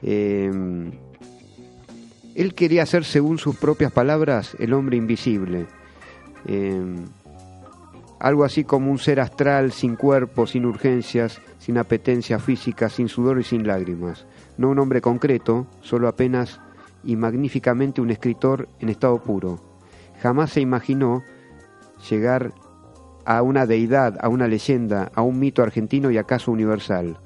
Em, 0.00 0.90
él 2.34 2.54
quería 2.54 2.86
ser, 2.86 3.04
según 3.04 3.36
sus 3.36 3.54
propias 3.56 3.92
palabras, 3.92 4.56
el 4.58 4.72
hombre 4.72 4.96
invisible. 4.96 5.66
Em, 6.46 7.04
algo 8.18 8.42
así 8.42 8.64
como 8.64 8.90
un 8.90 8.98
ser 8.98 9.20
astral, 9.20 9.72
sin 9.72 9.96
cuerpo, 9.96 10.46
sin 10.46 10.64
urgencias, 10.64 11.42
sin 11.58 11.76
apetencia 11.76 12.38
física, 12.38 12.88
sin 12.88 13.10
sudor 13.10 13.38
y 13.38 13.44
sin 13.44 13.66
lágrimas. 13.66 14.24
No 14.56 14.70
un 14.70 14.78
hombre 14.78 15.02
concreto, 15.02 15.66
solo 15.82 16.08
apenas 16.08 16.58
y 17.04 17.16
magníficamente 17.16 18.00
un 18.00 18.10
escritor 18.10 18.66
en 18.80 18.88
estado 18.88 19.22
puro. 19.22 19.60
Jamás 20.22 20.52
se 20.52 20.62
imaginó 20.62 21.22
llegar 22.08 22.54
a 23.28 23.42
una 23.42 23.66
deidad, 23.66 24.16
a 24.22 24.30
una 24.30 24.48
leyenda, 24.48 25.12
a 25.14 25.20
un 25.20 25.38
mito 25.38 25.62
argentino 25.62 26.10
y 26.10 26.16
acaso 26.16 26.50
universal. 26.50 27.18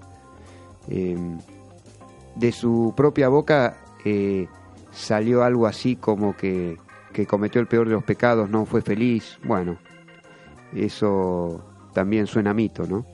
Eh, 0.88 1.16
de 2.34 2.50
su 2.50 2.92
propia 2.96 3.28
boca 3.28 3.76
eh, 4.04 4.48
salió 4.90 5.44
algo 5.44 5.68
así 5.68 5.94
como 5.94 6.36
que, 6.36 6.76
que 7.12 7.24
cometió 7.24 7.60
el 7.60 7.68
peor 7.68 7.86
de 7.86 7.94
los 7.94 8.02
pecados, 8.02 8.50
no 8.50 8.66
fue 8.66 8.82
feliz. 8.82 9.38
Bueno, 9.44 9.78
eso 10.74 11.62
también 11.92 12.26
suena 12.26 12.52
mito, 12.52 12.84
¿no? 12.84 13.06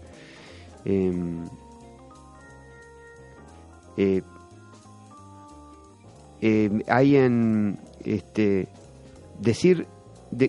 Em, 0.87 1.45
eh, 3.99 4.23
eh, 6.41 6.85
hay 6.89 7.17
en 7.17 7.79
este 8.03 8.67
decir 9.39 9.87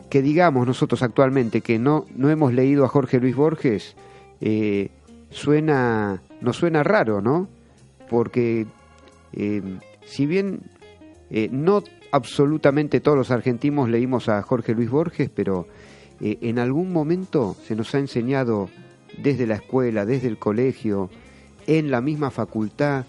que 0.10 0.22
digamos 0.22 0.68
nosotros 0.68 1.02
actualmente 1.04 1.62
que 1.62 1.80
no, 1.80 2.06
no 2.16 2.30
hemos 2.30 2.54
leído 2.54 2.84
a 2.84 2.90
Jorge 2.90 3.20
Luis 3.20 3.36
Borges 3.36 3.96
eh, 4.42 4.90
suena 5.30 6.22
nos 6.42 6.58
suena 6.58 6.84
raro, 6.84 7.22
¿no? 7.22 7.50
Porque 8.10 8.66
eh, 9.34 9.62
si 10.06 10.26
bien 10.26 10.62
eh, 11.30 11.50
no 11.52 11.84
absolutamente 12.12 13.02
todos 13.02 13.18
los 13.18 13.32
argentinos 13.32 13.90
leímos 13.90 14.30
a 14.30 14.42
Jorge 14.42 14.74
Luis 14.74 14.90
Borges, 14.90 15.30
pero 15.30 15.68
en 16.22 16.60
algún 16.60 16.92
momento 16.92 17.56
se 17.64 17.78
nos 17.78 17.96
ha 17.96 18.00
enseñado 18.00 18.70
desde 19.18 19.48
la 19.48 19.56
escuela, 19.56 20.06
desde 20.06 20.28
el 20.28 20.38
colegio, 20.38 21.10
en 21.66 21.92
la 21.92 22.02
misma 22.02 22.30
facultad, 22.30 23.06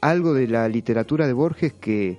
algo 0.00 0.34
de 0.34 0.48
la 0.48 0.68
literatura 0.68 1.28
de 1.28 1.34
Borges 1.34 1.72
que, 1.74 2.18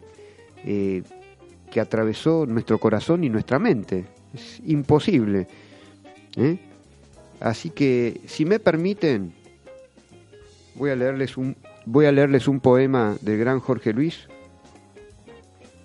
que 1.72 1.80
atravesó 1.80 2.46
nuestro 2.46 2.78
corazón 2.80 3.24
y 3.24 3.30
nuestra 3.30 3.60
mente. 3.60 4.06
Es 4.34 4.62
imposible. 4.66 5.48
¿eh? 6.36 6.60
Así 7.40 7.70
que, 7.70 8.22
si 8.26 8.46
me 8.46 8.60
permiten, 8.60 9.34
voy 10.76 10.92
a 10.92 10.96
leerles 10.96 11.38
un, 11.38 11.56
voy 11.86 12.06
a 12.06 12.12
leerles 12.12 12.48
un 12.48 12.60
poema 12.60 13.16
del 13.22 13.38
gran 13.38 13.60
Jorge 13.60 13.94
Luis, 13.94 14.28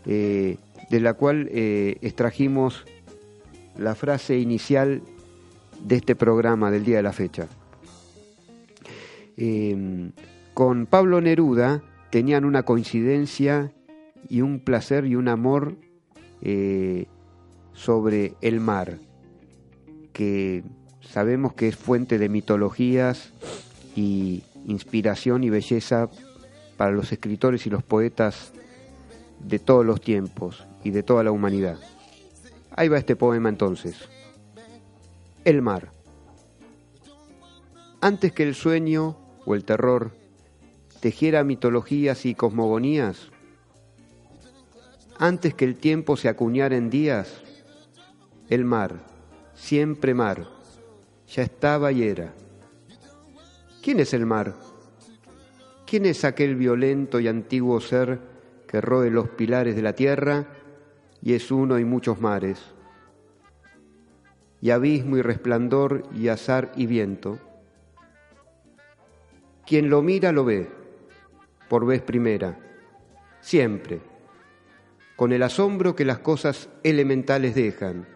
eh, 0.07 0.57
de 0.90 1.01
la 1.01 1.14
cual 1.14 1.49
eh, 1.53 1.97
extrajimos 2.03 2.85
la 3.77 3.94
frase 3.94 4.38
inicial 4.38 5.03
de 5.83 5.97
este 5.97 6.14
programa 6.14 6.70
del 6.70 6.85
día 6.85 6.97
de 6.97 7.03
la 7.03 7.12
fecha. 7.12 7.47
Con 10.55 10.87
Pablo 10.87 11.20
Neruda 11.20 11.83
tenían 12.11 12.44
una 12.44 12.62
coincidencia 12.62 13.73
y 14.28 14.40
un 14.40 14.60
placer 14.60 15.06
y 15.06 15.16
un 15.16 15.28
amor 15.28 15.76
eh, 16.42 17.06
sobre 17.72 18.34
el 18.40 18.60
mar, 18.60 18.98
que 20.12 20.62
sabemos 21.00 21.54
que 21.54 21.68
es 21.68 21.76
fuente 21.76 22.18
de 22.18 22.28
mitologías 22.28 23.32
y 23.96 24.42
inspiración 24.66 25.44
y 25.44 25.50
belleza 25.50 26.08
para 26.76 26.92
los 26.92 27.12
escritores 27.12 27.66
y 27.66 27.70
los 27.70 27.82
poetas 27.82 28.52
de 29.40 29.58
todos 29.58 29.84
los 29.84 30.00
tiempos 30.00 30.66
y 30.82 30.90
de 30.90 31.02
toda 31.02 31.22
la 31.22 31.30
humanidad. 31.30 31.78
Ahí 32.76 32.88
va 32.88 32.98
este 32.98 33.16
poema 33.16 33.48
entonces. 33.48 34.08
El 35.44 35.62
mar. 35.62 35.92
Antes 38.00 38.32
que 38.32 38.42
el 38.42 38.54
sueño 38.54 39.16
o 39.44 39.54
el 39.54 39.64
terror 39.64 40.12
tejiera 41.00 41.44
mitologías 41.44 42.26
y 42.26 42.34
cosmogonías, 42.34 43.30
antes 45.18 45.55
que 45.55 45.64
el 45.64 45.77
tiempo 45.77 46.16
se 46.16 46.29
acuñara 46.29 46.77
en 46.77 46.90
días, 46.90 47.42
el 48.48 48.64
mar, 48.64 49.07
siempre 49.55 50.14
mar, 50.14 50.46
ya 51.29 51.42
estaba 51.42 51.92
y 51.92 52.03
era. 52.03 52.35
¿Quién 53.83 54.00
es 54.00 54.14
el 54.14 54.27
mar? 54.27 54.55
¿Quién 55.87 56.07
es 56.07 56.24
aquel 56.24 56.57
violento 56.57 57.20
y 57.20 57.29
antiguo 57.29 57.81
ser 57.81 58.18
que 58.66 58.81
roe 58.81 59.11
los 59.11 59.29
pilares 59.29 59.77
de 59.77 59.83
la 59.83 59.92
tierra 59.92 60.46
y 61.22 61.35
es 61.35 61.50
uno 61.50 61.79
y 61.79 61.85
muchos 61.85 62.20
mares? 62.20 62.61
Y 64.61 64.70
abismo 64.70 65.18
y 65.18 65.22
resplandor 65.22 66.05
y 66.14 66.29
azar 66.29 66.72
y 66.74 66.87
viento. 66.87 67.38
Quien 69.66 69.90
lo 69.90 70.03
mira 70.03 70.33
lo 70.33 70.44
ve, 70.44 70.68
por 71.68 71.87
vez 71.87 72.03
primera, 72.03 72.59
siempre, 73.40 74.00
con 75.16 75.33
el 75.33 75.42
asombro 75.42 75.94
que 75.94 76.05
las 76.05 76.18
cosas 76.18 76.68
elementales 76.83 77.55
dejan, 77.55 78.07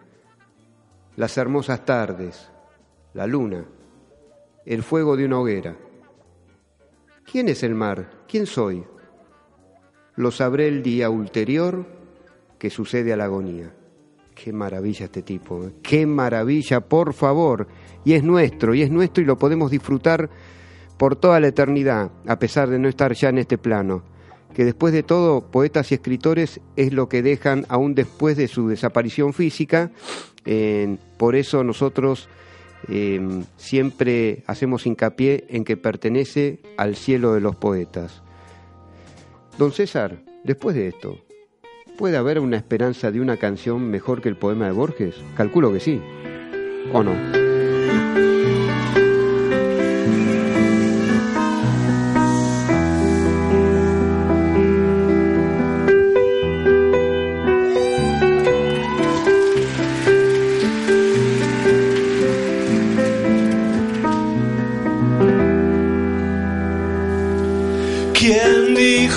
las 1.15 1.37
hermosas 1.37 1.85
tardes, 1.85 2.49
la 3.13 3.25
luna, 3.27 3.65
el 4.65 4.83
fuego 4.83 5.15
de 5.15 5.25
una 5.25 5.39
hoguera. 5.39 5.75
¿Quién 7.29 7.49
es 7.49 7.63
el 7.63 7.75
mar? 7.75 8.09
¿Quién 8.27 8.45
soy? 8.45 8.83
Lo 10.15 10.31
sabré 10.31 10.67
el 10.67 10.83
día 10.83 11.09
ulterior 11.09 11.85
que 12.57 12.69
sucede 12.69 13.13
a 13.13 13.17
la 13.17 13.25
agonía. 13.25 13.73
Qué 14.35 14.53
maravilla 14.53 15.05
este 15.05 15.21
tipo, 15.21 15.65
¿eh? 15.65 15.73
qué 15.81 16.05
maravilla, 16.05 16.81
por 16.81 17.13
favor. 17.13 17.67
Y 18.05 18.13
es 18.13 18.23
nuestro, 18.23 18.73
y 18.73 18.81
es 18.81 18.89
nuestro 18.89 19.23
y 19.23 19.25
lo 19.25 19.37
podemos 19.37 19.71
disfrutar 19.71 20.29
por 20.97 21.15
toda 21.15 21.39
la 21.39 21.47
eternidad, 21.47 22.11
a 22.27 22.39
pesar 22.39 22.69
de 22.69 22.79
no 22.79 22.89
estar 22.89 23.13
ya 23.13 23.29
en 23.29 23.37
este 23.39 23.57
plano. 23.57 24.03
Que 24.53 24.65
después 24.65 24.93
de 24.93 25.03
todo, 25.03 25.41
poetas 25.41 25.91
y 25.91 25.95
escritores 25.95 26.59
es 26.75 26.93
lo 26.93 27.07
que 27.07 27.21
dejan 27.21 27.65
aún 27.69 27.95
después 27.95 28.35
de 28.35 28.47
su 28.47 28.67
desaparición 28.67 29.33
física. 29.33 29.91
Por 31.17 31.35
eso 31.35 31.63
nosotros 31.63 32.27
eh, 32.87 33.43
siempre 33.57 34.43
hacemos 34.47 34.85
hincapié 34.85 35.45
en 35.49 35.65
que 35.65 35.77
pertenece 35.77 36.59
al 36.77 36.95
cielo 36.95 37.33
de 37.33 37.41
los 37.41 37.55
poetas. 37.55 38.23
Don 39.57 39.71
César, 39.71 40.23
después 40.43 40.75
de 40.75 40.87
esto, 40.87 41.17
¿puede 41.97 42.17
haber 42.17 42.39
una 42.39 42.57
esperanza 42.57 43.11
de 43.11 43.19
una 43.19 43.37
canción 43.37 43.89
mejor 43.89 44.21
que 44.21 44.29
el 44.29 44.37
poema 44.37 44.65
de 44.65 44.71
Borges? 44.71 45.15
Calculo 45.35 45.73
que 45.73 45.81
sí. 45.81 46.01
¿O 46.93 47.03
no? 47.03 47.48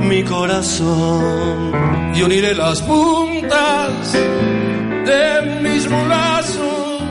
mi 0.00 0.22
corazón. 0.24 1.72
y 2.14 2.22
uniré 2.22 2.54
las 2.54 2.82
puntas 2.82 4.12
de 4.12 5.60
mis 5.62 5.88
brazos 5.88 7.02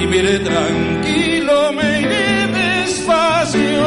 y 0.00 0.06
me 0.06 0.16
iré 0.16 0.38
tranquilo, 0.40 1.72
me 1.74 2.00
iré 2.00 2.46
despacio 2.48 3.86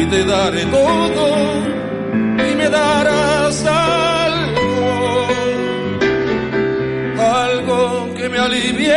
y 0.00 0.06
te 0.06 0.24
daré 0.24 0.64
todo 0.66 1.26
y 2.16 2.54
me 2.54 2.68
darás 2.70 3.64
algo, 3.66 5.26
algo 7.20 8.14
que 8.14 8.28
me 8.28 8.38
alivie 8.38 8.94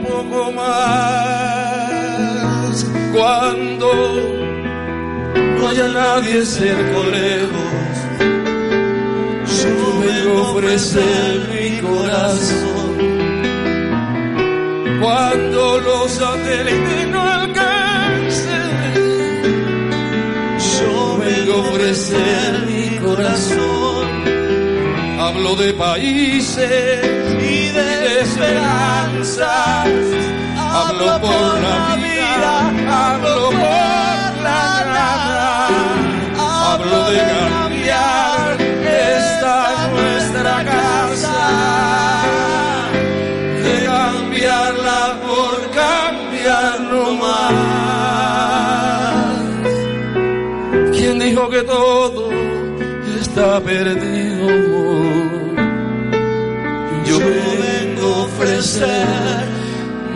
un 0.00 0.04
poco 0.06 0.52
más 0.52 1.46
cuando 3.12 4.35
no 5.66 5.72
haya 5.72 5.88
nadie 5.88 6.44
cerca 6.44 6.98
o 6.98 7.04
lejos. 7.04 7.94
Vengo 10.00 10.38
a 10.38 10.42
ofrecer 10.52 11.48
mi 11.52 11.80
corazón. 11.80 12.96
Cuando 15.00 15.80
los 15.80 16.12
satélites 16.12 17.08
no 17.08 17.20
alcancen, 17.20 18.94
yo 20.78 21.18
vengo 21.18 21.54
a 21.54 21.58
ofrecer 21.70 22.50
mi 22.68 22.98
corazón. 22.98 24.06
Hablo 25.18 25.56
de 25.56 25.72
países 25.72 27.04
y 27.40 27.68
de 27.76 28.20
esperanzas. 28.20 29.88
Hablo 30.58 31.20
por 31.20 31.60
la 31.66 31.96
vida, 31.96 32.54
hablo 32.88 33.50
por. 33.50 34.15
De 37.10 37.18
cambiar 37.18 38.56
esta 38.60 39.56
nuestra 39.94 40.54
casa. 40.64 41.38
De 43.64 43.74
cambiarla 43.84 45.00
por 45.26 45.54
cambiar 45.82 46.74
no 46.90 47.04
más. 47.22 47.86
¿Quién 50.96 51.14
dijo 51.18 51.42
que 51.50 51.62
todo 51.62 52.30
está 53.20 53.60
perdido? 53.60 54.46
Yo 57.04 57.18
vengo 57.18 58.06
a 58.14 58.18
ofrecer 58.24 59.06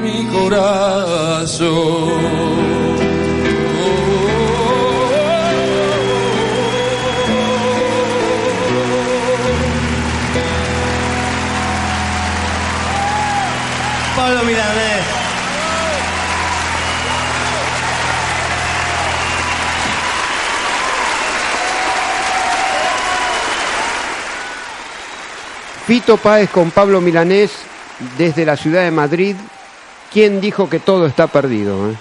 mi 0.02 0.26
corazón. 0.36 1.70
Fito 26.10 26.22
Páez 26.24 26.50
con 26.50 26.72
Pablo 26.72 27.00
Milanés 27.00 27.52
desde 28.18 28.44
la 28.44 28.56
ciudad 28.56 28.82
de 28.82 28.90
Madrid. 28.90 29.36
¿Quién 30.12 30.40
dijo 30.40 30.68
que 30.68 30.80
todo 30.80 31.06
está 31.06 31.28
perdido? 31.28 31.88
eh? 31.88 31.94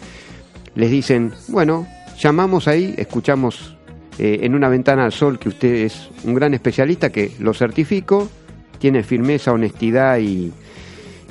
les 0.74 0.90
dicen, 0.90 1.32
bueno, 1.48 1.86
llamamos 2.22 2.68
ahí, 2.68 2.94
escuchamos 2.96 3.76
eh, 4.18 4.40
en 4.42 4.54
una 4.54 4.68
ventana 4.68 5.04
al 5.04 5.12
sol 5.12 5.38
que 5.38 5.48
usted 5.48 5.74
es 5.74 6.08
un 6.24 6.34
gran 6.34 6.54
especialista, 6.54 7.10
que 7.10 7.32
lo 7.40 7.52
certifico, 7.52 8.30
tiene 8.78 9.02
firmeza, 9.02 9.52
honestidad 9.52 10.18
y, 10.18 10.52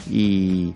y, 0.09 0.73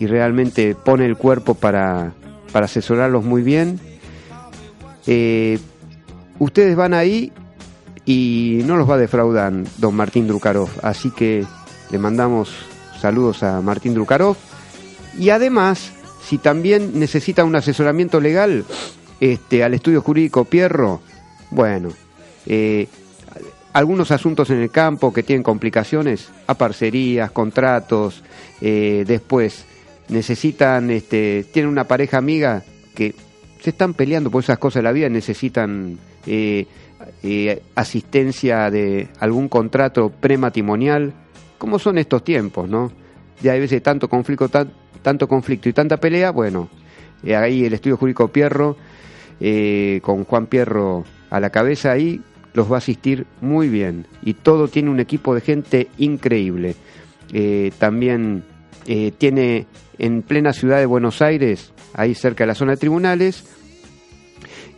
realmente 0.00 0.74
pone 0.74 1.06
el 1.06 1.16
cuerpo 1.16 1.54
para, 1.54 2.12
para 2.52 2.66
asesorarlos 2.66 3.24
muy 3.24 3.42
bien. 3.42 3.80
Eh, 5.06 5.58
ustedes 6.38 6.76
van 6.76 6.92
ahí 6.92 7.32
y 8.04 8.60
no 8.66 8.76
los 8.76 8.88
va 8.88 8.94
a 8.96 8.98
defraudar 8.98 9.52
don 9.78 9.94
Martín 9.94 10.26
Drukarov, 10.26 10.68
así 10.82 11.10
que 11.10 11.46
le 11.90 11.98
mandamos 11.98 12.54
saludos 13.00 13.42
a 13.42 13.62
Martín 13.62 13.94
Drukarov 13.94 14.36
y 15.18 15.30
además, 15.30 15.92
si 16.22 16.36
también 16.36 16.98
necesita 16.98 17.44
un 17.44 17.56
asesoramiento 17.56 18.20
legal, 18.20 18.66
este, 19.20 19.64
al 19.64 19.74
estudio 19.74 20.00
jurídico 20.00 20.44
Pierro, 20.44 21.00
bueno, 21.50 21.90
eh, 22.46 22.88
algunos 23.74 24.12
asuntos 24.12 24.50
en 24.50 24.60
el 24.60 24.70
campo 24.70 25.12
que 25.12 25.24
tienen 25.24 25.42
complicaciones, 25.42 26.30
a 26.46 26.54
parcerías, 26.54 27.32
contratos, 27.32 28.22
eh, 28.60 29.04
después 29.04 29.66
necesitan, 30.08 30.90
este, 30.90 31.44
tienen 31.52 31.72
una 31.72 31.84
pareja 31.84 32.16
amiga 32.18 32.62
que 32.94 33.16
se 33.60 33.70
están 33.70 33.94
peleando 33.94 34.30
por 34.30 34.44
esas 34.44 34.58
cosas 34.58 34.76
de 34.76 34.84
la 34.84 34.92
vida, 34.92 35.08
necesitan 35.08 35.98
eh, 36.24 36.66
eh, 37.24 37.62
asistencia 37.74 38.70
de 38.70 39.08
algún 39.18 39.48
contrato 39.48 40.08
prematrimonial, 40.08 41.12
como 41.58 41.80
son 41.80 41.98
estos 41.98 42.22
tiempos, 42.22 42.68
¿no? 42.68 42.92
Ya 43.42 43.52
hay 43.52 43.60
veces 43.60 43.82
tanto 43.82 44.08
conflicto, 44.08 44.48
tanto 45.02 45.26
conflicto 45.26 45.68
y 45.68 45.72
tanta 45.72 45.96
pelea, 45.96 46.30
bueno, 46.30 46.68
ahí 47.36 47.64
el 47.64 47.74
estudio 47.74 47.96
jurídico 47.96 48.28
Pierro, 48.28 48.76
con 50.02 50.24
Juan 50.24 50.46
Pierro 50.46 51.04
a 51.30 51.40
la 51.40 51.50
cabeza 51.50 51.92
ahí, 51.92 52.20
los 52.54 52.70
va 52.70 52.76
a 52.76 52.78
asistir 52.78 53.26
muy 53.40 53.68
bien 53.68 54.06
y 54.22 54.34
todo 54.34 54.68
tiene 54.68 54.88
un 54.88 55.00
equipo 55.00 55.34
de 55.34 55.40
gente 55.40 55.88
increíble. 55.98 56.76
Eh, 57.32 57.72
también 57.78 58.44
eh, 58.86 59.12
tiene 59.18 59.66
en 59.98 60.22
plena 60.22 60.52
ciudad 60.52 60.78
de 60.78 60.86
Buenos 60.86 61.20
Aires, 61.20 61.72
ahí 61.92 62.14
cerca 62.14 62.44
de 62.44 62.48
la 62.48 62.54
zona 62.54 62.72
de 62.72 62.78
tribunales, 62.78 63.44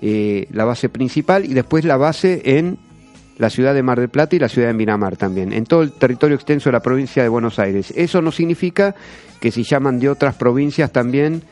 eh, 0.00 0.46
la 0.50 0.64
base 0.64 0.88
principal 0.88 1.44
y 1.44 1.54
después 1.54 1.84
la 1.84 1.96
base 1.96 2.42
en 2.58 2.78
la 3.38 3.50
ciudad 3.50 3.74
de 3.74 3.82
Mar 3.82 4.00
del 4.00 4.08
Plata 4.08 4.34
y 4.34 4.38
la 4.38 4.48
ciudad 4.48 4.68
de 4.68 4.74
Miramar 4.74 5.18
también, 5.18 5.52
en 5.52 5.64
todo 5.64 5.82
el 5.82 5.92
territorio 5.92 6.36
extenso 6.36 6.70
de 6.70 6.72
la 6.72 6.80
provincia 6.80 7.22
de 7.22 7.28
Buenos 7.28 7.58
Aires. 7.58 7.92
Eso 7.94 8.22
no 8.22 8.32
significa 8.32 8.94
que 9.40 9.50
si 9.50 9.62
llaman 9.62 9.98
de 9.98 10.08
otras 10.08 10.36
provincias 10.36 10.90
también 10.90 11.42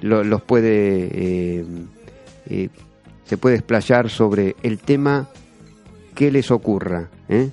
los 0.00 0.42
puede 0.42 1.64
se 3.30 3.36
puede 3.36 3.54
explayar 3.54 4.10
sobre 4.10 4.56
el 4.64 4.80
tema 4.80 5.28
que 6.16 6.32
les 6.32 6.50
ocurra. 6.50 7.10
¿eh? 7.28 7.50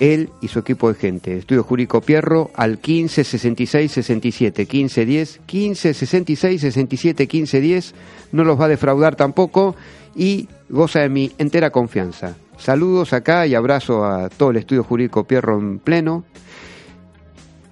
Él 0.00 0.30
y 0.40 0.48
su 0.48 0.58
equipo 0.58 0.88
de 0.88 0.98
gente. 0.98 1.36
Estudio 1.36 1.62
Jurídico 1.62 2.00
Pierro 2.00 2.50
al 2.56 2.78
15 2.78 3.22
66 3.22 3.92
67 3.92 4.66
15 4.66 5.06
10 5.06 5.40
15 5.46 5.94
66 5.94 6.60
67 6.60 7.28
15 7.28 7.60
10. 7.60 7.94
No 8.32 8.42
los 8.42 8.60
va 8.60 8.64
a 8.64 8.68
defraudar 8.68 9.14
tampoco 9.14 9.76
y 10.16 10.48
goza 10.68 10.98
de 10.98 11.08
mi 11.08 11.30
entera 11.38 11.70
confianza. 11.70 12.34
Saludos 12.58 13.12
acá 13.12 13.46
y 13.46 13.54
abrazo 13.54 14.04
a 14.04 14.28
todo 14.28 14.50
el 14.50 14.56
Estudio 14.56 14.82
Jurídico 14.82 15.22
Pierro 15.22 15.56
en 15.56 15.78
pleno. 15.78 16.24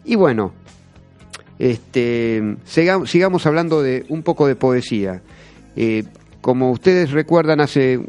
Y 0.04 0.14
bueno, 0.14 0.52
este, 1.58 2.56
sigamos, 2.64 3.46
hablando 3.46 3.82
de 3.82 4.04
un 4.08 4.22
poco 4.22 4.46
de 4.46 4.56
poesía. 4.56 5.22
Eh, 5.76 6.04
como 6.40 6.70
ustedes 6.70 7.10
recuerdan 7.10 7.60
hace 7.60 8.00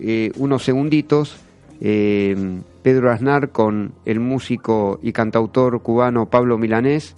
eh, 0.00 0.32
unos 0.36 0.64
segunditos, 0.64 1.36
eh, 1.80 2.60
Pedro 2.82 3.12
Aznar 3.12 3.50
con 3.50 3.92
el 4.04 4.20
músico 4.20 4.98
y 5.02 5.12
cantautor 5.12 5.82
cubano 5.82 6.26
Pablo 6.26 6.58
Milanés 6.58 7.16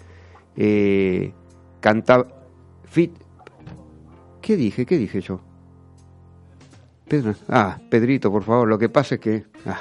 cantaba... 1.81 2.27
Fit, 2.85 3.12
¿Qué 4.40 4.57
dije? 4.57 4.87
¿Qué 4.87 4.98
dije 4.98 5.20
yo? 5.20 5.40
Pedro, 7.07 7.35
ah, 7.48 7.79
Pedrito, 7.88 8.31
por 8.31 8.42
favor, 8.42 8.68
lo 8.68 8.79
que 8.79 8.88
pasa 8.88 9.14
es 9.14 9.20
que 9.20 9.44
ah, 9.66 9.81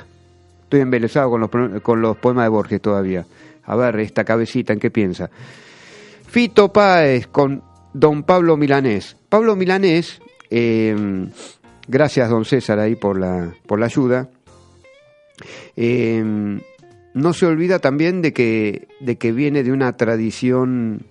estoy 0.63 0.81
embelesado 0.81 1.29
con 1.29 1.41
los, 1.41 1.81
con 1.81 2.01
los 2.01 2.17
poemas 2.17 2.45
de 2.45 2.49
Borges 2.49 2.81
todavía. 2.81 3.25
A 3.63 3.75
ver, 3.75 3.99
esta 3.99 4.23
cabecita, 4.23 4.73
¿en 4.73 4.79
qué 4.79 4.91
piensa? 4.91 5.29
Fito 6.27 6.71
Páez 6.71 7.27
con 7.27 7.63
Don 7.93 8.23
Pablo 8.23 8.57
Milanés. 8.57 9.17
Pablo 9.29 9.55
Milanés 9.55 10.21
eh, 10.49 10.95
gracias, 11.87 12.29
don 12.29 12.45
César, 12.45 12.79
ahí 12.79 12.95
por 12.95 13.19
la, 13.19 13.53
por 13.65 13.79
la 13.79 13.85
ayuda. 13.87 14.29
Eh, 15.75 16.23
no 17.13 17.33
se 17.33 17.45
olvida 17.45 17.79
también 17.79 18.21
de 18.21 18.33
que, 18.33 18.87
de 18.99 19.17
que 19.17 19.31
viene 19.31 19.63
de 19.63 19.71
una 19.71 19.95
tradición 19.97 21.05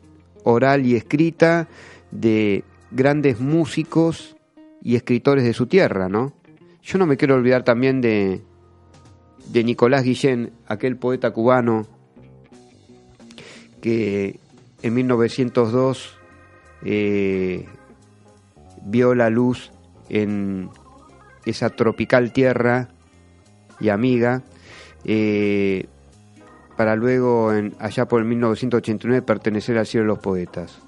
oral 0.45 0.87
y 0.87 0.95
escrita 0.95 1.69
de 2.11 2.65
grandes 2.91 3.41
músicos 3.41 4.37
y 4.83 4.95
escritores 4.97 5.45
de 5.45 5.53
su 5.53 5.67
tierra, 5.67 6.09
¿no? 6.09 6.33
Yo 6.83 6.99
no 6.99 7.07
me 7.07 7.17
quiero 7.17 7.35
olvidar 7.35 7.65
también 7.65 8.01
de, 8.01 8.43
de 9.49 9.65
Nicolás 9.65 10.05
Guillén, 10.05 10.53
aquel 10.69 10.97
poeta 10.97 11.33
cubano 11.33 11.87
que 13.81 14.39
en 14.83 14.95
1902 14.95 16.19
eh, 16.85 17.67
vio 18.83 19.15
la 19.15 19.31
luz 19.31 19.73
en 20.09 20.69
esa 21.45 21.71
tropical 21.71 22.33
tierra 22.33 22.89
y 23.81 23.89
amiga, 23.89 24.43
eh, 25.05 25.87
para 26.77 26.97
luego, 26.97 27.53
en, 27.53 27.75
allá 27.79 28.07
por 28.07 28.21
el 28.21 28.27
1989, 28.27 29.23
pertenecer 29.23 29.79
al 29.79 29.87
cielo 29.87 30.05
de 30.05 30.09
los 30.09 30.19
poetas. 30.19 30.79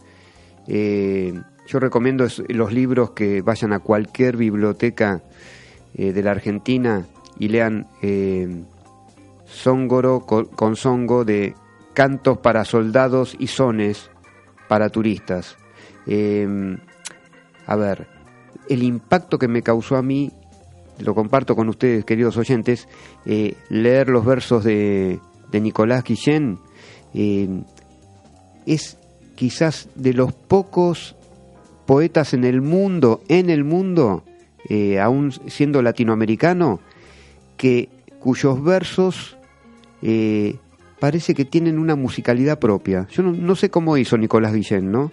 Eh, 0.66 1.34
yo 1.66 1.80
recomiendo 1.80 2.26
los 2.48 2.72
libros 2.72 3.10
que 3.10 3.42
vayan 3.42 3.72
a 3.72 3.78
cualquier 3.80 4.36
biblioteca 4.36 5.22
de 5.94 6.22
la 6.22 6.30
Argentina 6.30 7.06
y 7.38 7.48
lean 7.48 7.86
Zóngoro 9.48 10.20
con, 10.20 10.76
Zongo 10.76 11.24
de 11.24 11.54
Cantos 11.98 12.38
para 12.38 12.64
soldados 12.64 13.34
y 13.40 13.48
sones 13.48 14.08
para 14.68 14.88
turistas. 14.88 15.56
A 17.66 17.74
ver, 17.74 18.06
el 18.68 18.84
impacto 18.84 19.36
que 19.36 19.48
me 19.48 19.62
causó 19.62 19.96
a 19.96 20.02
mí, 20.02 20.30
lo 21.00 21.12
comparto 21.12 21.56
con 21.56 21.68
ustedes, 21.68 22.04
queridos 22.04 22.36
oyentes, 22.36 22.86
eh, 23.26 23.56
leer 23.68 24.10
los 24.10 24.24
versos 24.24 24.62
de, 24.62 25.18
Nicolás 25.52 26.04
Guillén 26.04 26.60
eh, 27.14 27.48
es 28.64 28.96
quizás 29.34 29.88
de 29.96 30.12
los 30.12 30.32
pocos 30.32 31.16
poetas 31.84 32.32
en 32.32 32.44
el 32.44 32.60
mundo, 32.60 33.22
en 33.26 33.50
el 33.50 33.64
mundo, 33.64 34.22
eh, 34.68 35.00
aún 35.00 35.32
siendo 35.48 35.82
latinoamericano, 35.82 36.78
que 37.56 37.88
cuyos 38.20 38.62
versos 38.62 39.36
parece 41.00 41.34
que 41.34 41.44
tienen 41.44 41.78
una 41.78 41.96
musicalidad 41.96 42.58
propia. 42.58 43.06
Yo 43.10 43.22
no, 43.22 43.32
no, 43.32 43.54
sé 43.56 43.70
cómo 43.70 43.96
hizo 43.96 44.16
Nicolás 44.16 44.52
Guillén, 44.52 44.90
¿no? 44.90 45.10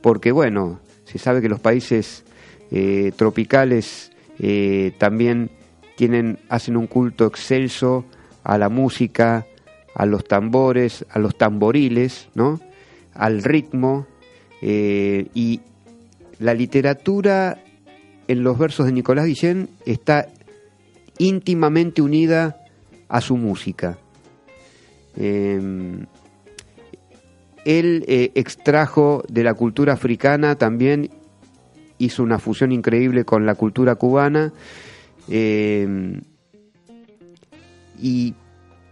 Porque 0.00 0.32
bueno, 0.32 0.80
se 1.04 1.18
sabe 1.18 1.40
que 1.40 1.48
los 1.48 1.60
países 1.60 2.24
eh, 2.70 3.12
tropicales 3.16 4.12
eh, 4.38 4.92
también 4.98 5.50
tienen, 5.96 6.38
hacen 6.48 6.76
un 6.76 6.86
culto 6.86 7.26
excelso 7.26 8.04
a 8.44 8.58
la 8.58 8.68
música, 8.68 9.46
a 9.94 10.06
los 10.06 10.24
tambores, 10.24 11.06
a 11.10 11.18
los 11.18 11.36
tamboriles, 11.36 12.28
¿no? 12.34 12.60
al 13.14 13.42
ritmo 13.42 14.06
eh, 14.62 15.28
y 15.34 15.60
la 16.38 16.54
literatura 16.54 17.62
en 18.28 18.42
los 18.42 18.58
versos 18.58 18.86
de 18.86 18.92
Nicolás 18.92 19.26
Guillén 19.26 19.68
está 19.86 20.28
íntimamente 21.18 22.02
unida 22.02 22.58
a 23.08 23.20
su 23.20 23.36
música. 23.36 23.98
Em, 25.16 26.06
él 27.64 28.04
eh, 28.06 28.30
extrajo 28.34 29.24
de 29.28 29.42
la 29.42 29.54
cultura 29.54 29.94
africana 29.94 30.54
también, 30.54 31.10
hizo 31.98 32.22
una 32.22 32.38
fusión 32.38 32.70
increíble 32.70 33.24
con 33.24 33.44
la 33.44 33.54
cultura 33.54 33.96
cubana. 33.96 34.52
Eh, 35.28 36.20
y 37.98 38.34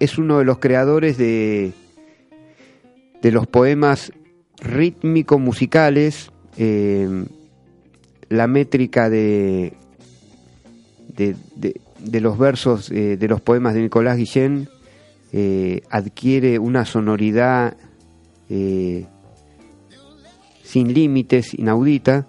es 0.01 0.18
uno 0.18 0.39
de 0.39 0.45
los 0.45 0.59
creadores 0.59 1.16
de, 1.18 1.72
de 3.22 3.31
los 3.31 3.47
poemas 3.47 4.12
rítmico-musicales, 4.61 6.33
eh, 6.57 7.27
la 8.29 8.49
métrica 8.49 9.09
de, 9.09 9.75
de, 11.09 12.20
los 12.20 12.39
versos 12.39 12.89
de 12.89 13.29
los 13.29 13.41
poemas 13.41 13.75
de 13.75 13.83
Nicolás 13.83 14.16
Guillén 14.16 14.68
adquiere 15.91 16.59
una 16.59 16.85
sonoridad 16.85 17.76
eh, 18.49 19.07
sin 20.62 20.93
límites, 20.93 21.55
inaudita. 21.55 22.26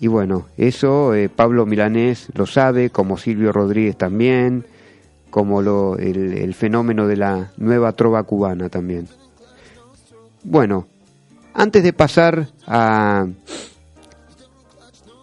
Y 0.00 0.08
bueno, 0.08 0.46
eso 0.56 1.14
eh, 1.14 1.28
Pablo 1.28 1.66
Milanés 1.66 2.28
lo 2.34 2.46
sabe, 2.46 2.90
como 2.90 3.16
Silvio 3.16 3.52
Rodríguez 3.52 3.96
también, 3.96 4.66
como 5.30 5.62
lo, 5.62 5.96
el, 5.98 6.54
fenómeno 6.54 7.06
de 7.06 7.16
la 7.16 7.52
nueva 7.56 7.92
trova 7.92 8.22
cubana 8.24 8.68
también. 8.68 9.08
Bueno, 10.42 10.86
antes 11.54 11.82
de 11.82 11.92
pasar 11.92 12.48
a, 12.66 13.26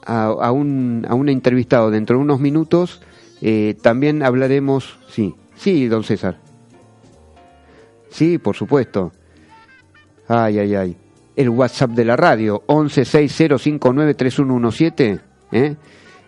a, 0.05 0.51
un, 0.51 1.05
a 1.07 1.13
un 1.13 1.29
entrevistado 1.29 1.91
dentro 1.91 2.17
de 2.17 2.23
unos 2.23 2.39
minutos, 2.39 3.01
eh, 3.41 3.75
también 3.81 4.23
hablaremos, 4.23 4.97
sí, 5.09 5.36
sí, 5.64 5.88
don 5.88 6.03
César. 6.03 6.38
Sí, 8.09 8.38
por 8.38 8.55
supuesto. 8.55 9.11
Ay, 10.28 10.59
ay, 10.59 10.76
ay. 10.76 10.95
El 11.36 11.49
WhatsApp 11.49 11.89
de 11.91 12.05
la 12.05 12.16
radio, 12.16 12.61
1160593117. 12.68 15.22
¿eh? 15.53 15.76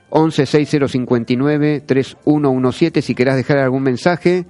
116059-3117 0.10 3.02
si 3.02 3.14
querás 3.14 3.36
dejar 3.36 3.58
algún 3.58 3.84
mensaje. 3.84 4.46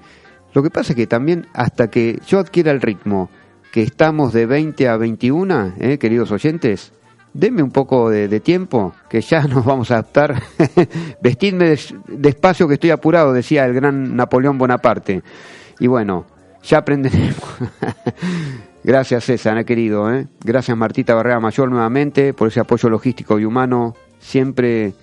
Lo 0.54 0.62
que 0.62 0.70
pasa 0.70 0.94
es 0.94 0.96
que 0.96 1.08
también 1.08 1.48
hasta 1.54 1.90
que 1.90 2.20
yo 2.28 2.38
adquiera 2.40 2.72
el 2.72 2.80
ritmo, 2.80 3.30
que 3.74 3.82
estamos 3.82 4.32
de 4.34 4.46
20 4.46 4.88
a 4.88 4.98
21, 4.98 5.74
¿eh? 5.80 5.98
queridos 5.98 6.32
oyentes, 6.32 6.94
denme 7.36 7.62
un 7.62 7.72
poco 7.72 8.10
de, 8.10 8.40
tiempo, 8.40 8.94
que 9.10 9.22
ya 9.22 9.44
nos 9.48 9.64
vamos 9.66 9.92
a 9.92 9.96
adaptar. 9.96 10.42
Vestidme 11.22 11.76
despacio 12.08 12.68
que 12.68 12.76
estoy 12.76 12.92
apurado, 12.92 13.34
decía 13.34 13.66
el 13.66 13.74
gran 13.74 14.16
Napoleón 14.16 14.58
Bonaparte. 14.58 15.22
Y 15.80 15.88
bueno, 15.88 16.26
ya 16.64 16.80
aprenderemos. 16.80 17.36
Gracias 18.84 19.26
César, 19.26 19.58
eh, 19.58 19.66
querido. 19.66 20.14
¿eh? 20.14 20.28
Gracias 20.44 20.78
Martita 20.78 21.14
Barrera 21.14 21.40
Mayor 21.40 21.70
nuevamente 21.70 22.34
por 22.34 22.48
ese 22.48 22.60
apoyo 22.60 22.90
logístico 22.90 23.40
y 23.40 23.46
humano 23.46 23.96
siempre, 24.20 24.94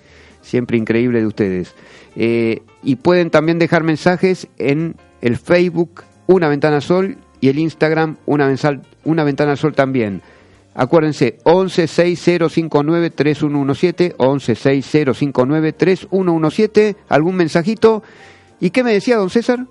siempre 0.41 0.77
increíble 0.77 1.19
de 1.19 1.27
ustedes. 1.27 1.75
Eh, 2.15 2.63
y 2.81 2.95
pueden 2.95 3.29
también 3.29 3.59
dejar 3.59 3.83
mensajes 3.83 4.47
en 4.57 4.95
el 5.21 5.37
Facebook 5.37 6.03
Una 6.27 6.47
Ventana 6.47 6.81
Sol 6.81 7.17
y 7.41 7.49
el 7.49 7.59
Instagram 7.59 8.17
una 8.25 9.23
Ventana 9.23 9.55
Sol 9.55 9.73
también. 9.73 10.21
Acuérdense, 10.75 11.37
1160593117, 11.45 14.15
1160593117, 14.17 16.95
algún 17.09 17.35
mensajito. 17.35 18.01
¿Y 18.59 18.71
qué 18.71 18.83
me 18.83 18.93
decía 18.93 19.17
don 19.17 19.29
César? 19.29 19.67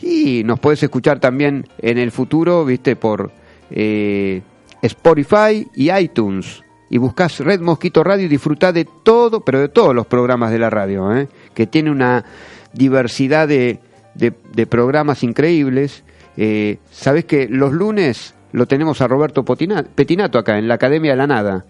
Y 0.00 0.42
nos 0.44 0.58
puedes 0.58 0.82
escuchar 0.82 1.20
también 1.20 1.68
en 1.78 1.98
el 1.98 2.10
futuro, 2.10 2.64
viste, 2.64 2.96
por 2.96 3.30
eh, 3.70 4.42
Spotify 4.82 5.68
y 5.74 5.92
iTunes. 5.92 6.62
Y 6.90 6.98
buscas 6.98 7.38
Red 7.40 7.60
Mosquito 7.60 8.04
Radio 8.04 8.26
y 8.26 8.28
disfrutá 8.28 8.72
de 8.72 8.84
todo, 8.84 9.40
pero 9.40 9.60
de 9.60 9.68
todos 9.68 9.94
los 9.94 10.06
programas 10.06 10.52
de 10.52 10.58
la 10.58 10.70
radio, 10.70 11.16
¿eh? 11.16 11.28
que 11.54 11.66
tiene 11.66 11.90
una 11.90 12.24
diversidad 12.72 13.48
de, 13.48 13.80
de, 14.14 14.66
programas 14.66 15.22
increíbles. 15.22 16.04
Eh, 16.36 16.78
Sabes 16.90 17.24
que 17.24 17.48
los 17.48 17.72
lunes 17.72 18.33
lo 18.54 18.66
tenemos 18.66 19.00
a 19.00 19.08
Roberto 19.08 19.44
Petinato 19.44 20.38
acá, 20.38 20.58
en 20.58 20.68
la 20.68 20.74
Academia 20.74 21.10
de 21.10 21.16
la 21.16 21.26
Nada. 21.26 21.64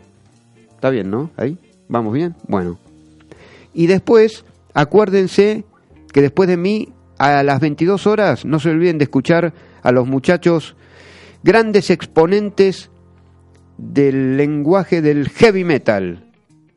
Está 0.68 0.90
bien, 0.90 1.10
¿no? 1.10 1.30
Ahí, 1.38 1.56
vamos 1.88 2.12
bien. 2.12 2.36
Bueno. 2.46 2.78
Y 3.72 3.86
después, 3.86 4.44
acuérdense 4.74 5.64
que 6.12 6.20
después 6.20 6.46
de 6.46 6.58
mí 6.58 6.90
a 7.16 7.42
las 7.42 7.58
22 7.60 8.06
horas, 8.06 8.44
no 8.44 8.60
se 8.60 8.68
olviden 8.68 8.98
de 8.98 9.04
escuchar 9.04 9.54
a 9.82 9.92
los 9.92 10.06
muchachos 10.06 10.76
grandes 11.42 11.88
exponentes 11.88 12.90
del 13.78 14.36
lenguaje 14.36 15.00
del 15.00 15.30
heavy 15.30 15.64
metal, 15.64 16.26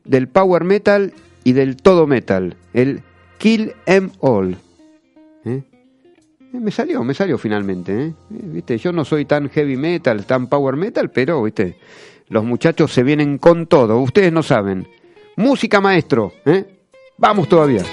del 0.06 0.30
power 0.30 0.64
metal 0.64 1.12
y 1.44 1.52
del 1.52 1.76
todo 1.76 2.08
metal, 2.08 2.56
el 2.74 3.02
Kill 3.40 3.74
Em 3.86 4.12
All. 4.22 4.56
¿Eh? 6.54 6.58
Eh, 6.58 6.60
me 6.60 6.72
salió, 6.72 7.04
me 7.04 7.14
salió 7.14 7.38
finalmente. 7.38 8.08
¿eh? 8.08 8.14
¿Viste? 8.30 8.78
Yo 8.78 8.92
no 8.92 9.06
soy 9.06 9.26
tan 9.26 9.50
heavy 9.50 9.78
metal, 9.78 10.26
tan 10.26 10.48
power 10.48 10.76
metal, 10.76 11.10
pero 11.12 11.44
¿viste? 11.44 11.78
los 12.30 12.44
muchachos 12.44 12.92
se 12.92 13.04
vienen 13.04 13.38
con 13.38 13.68
todo, 13.68 14.00
ustedes 14.00 14.32
no 14.32 14.44
saben. 14.44 14.88
Música 15.36 15.80
maestro, 15.80 16.34
vamos 17.18 17.48
todavía. 17.48 17.84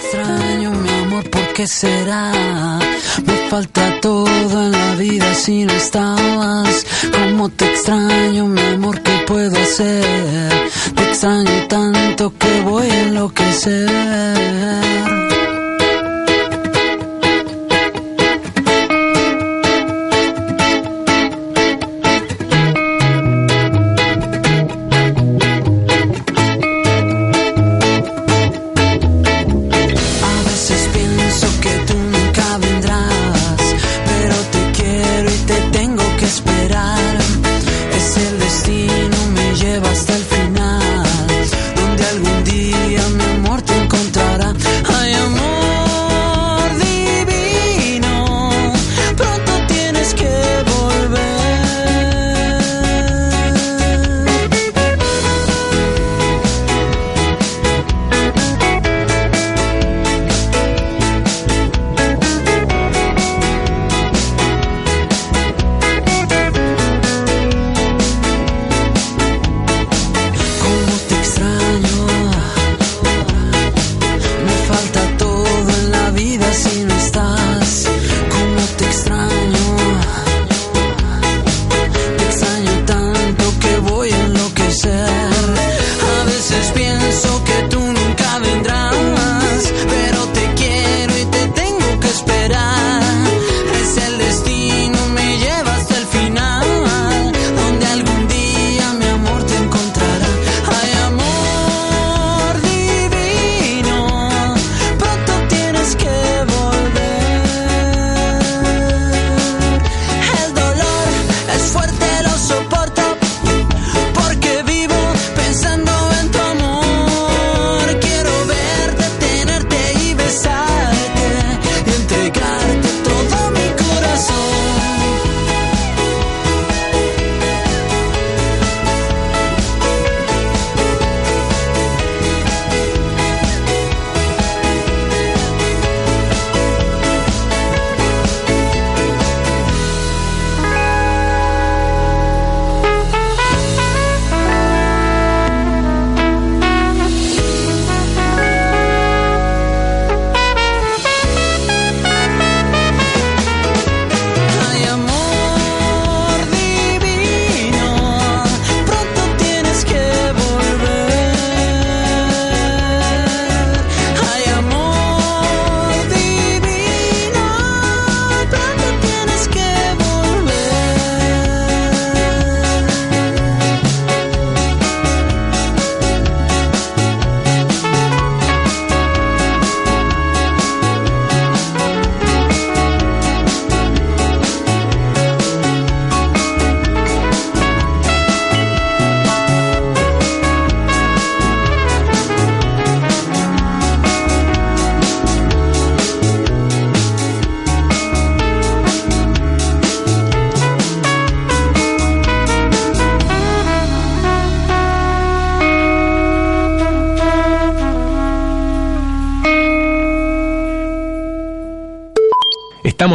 ¿qué 1.54 1.66
será? 1.68 2.32
Me 3.24 3.48
falta 3.48 4.00
todo 4.00 4.26
en 4.62 4.72
la 4.72 4.94
vida 4.96 5.32
si 5.34 5.64
no 5.64 5.72
estabas. 5.72 6.84
Como 7.12 7.48
te 7.48 7.66
extraño, 7.66 8.46
mi 8.48 8.60
amor, 8.60 9.00
¿qué 9.02 9.24
puedo 9.26 9.56
hacer? 9.56 10.50
Te 10.96 11.02
extraño 11.04 11.68
tanto 11.68 12.32
que 12.36 12.60
voy 12.62 12.90
a 12.90 13.02
enloquecer. 13.02 14.44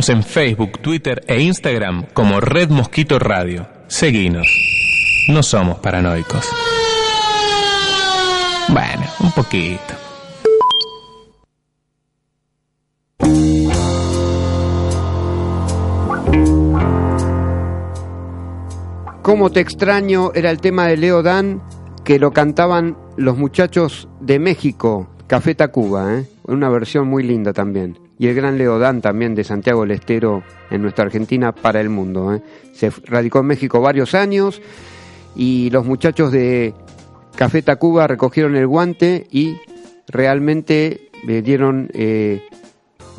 En 0.07 0.23
Facebook, 0.23 0.79
Twitter 0.79 1.21
e 1.27 1.41
Instagram 1.41 2.05
como 2.13 2.39
Red 2.39 2.69
Mosquito 2.69 3.19
Radio. 3.19 3.67
Seguinos. 3.87 4.47
No 5.27 5.43
somos 5.43 5.79
paranoicos. 5.79 6.47
Bueno, 8.69 9.03
un 9.19 9.31
poquito. 9.33 9.93
Cómo 19.21 19.51
te 19.51 19.59
extraño 19.59 20.31
era 20.33 20.49
el 20.49 20.61
tema 20.61 20.87
de 20.87 20.95
Leo 20.95 21.21
Dan 21.21 21.61
que 22.05 22.19
lo 22.19 22.31
cantaban 22.31 22.97
los 23.17 23.37
muchachos 23.37 24.07
de 24.21 24.39
México, 24.39 25.09
Café 25.27 25.55
Tacuba, 25.55 26.15
¿eh? 26.15 26.25
una 26.43 26.69
versión 26.69 27.09
muy 27.09 27.23
linda 27.23 27.51
también. 27.51 28.08
Y 28.19 28.27
el 28.27 28.35
gran 28.35 28.57
Leo 28.57 28.79
Dan 28.79 28.99
también 28.99 29.33
de 29.33 29.45
Santiago 29.45 29.81
del 29.81 29.91
Estero 29.91 30.43
en 30.69 30.81
nuestra 30.81 31.05
Argentina 31.05 31.53
para 31.53 31.79
el 31.79 31.87
mundo. 31.87 32.35
¿eh? 32.35 32.41
Se 32.73 32.91
radicó 33.05 33.39
en 33.39 33.45
México 33.45 33.79
varios 33.79 34.13
años 34.13 34.61
y 35.37 35.69
los 35.69 35.85
muchachos 35.85 36.29
de 36.33 36.73
Café 37.37 37.61
Tacuba 37.61 38.07
recogieron 38.07 38.57
el 38.57 38.67
guante 38.67 39.25
y 39.31 39.55
realmente 40.09 41.09
le 41.25 41.41
dieron 41.41 41.89
eh, 41.93 42.43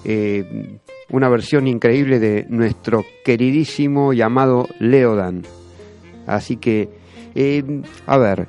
eh, 0.05 0.79
una 1.09 1.31
versión 1.31 1.67
increíble 1.67 2.19
de 2.19 2.45
nuestro 2.51 3.03
queridísimo 3.25 4.13
llamado 4.13 4.69
Leodan. 4.81 5.45
Así 6.27 6.59
que, 6.59 6.91
a 8.07 8.19
ver, 8.19 8.49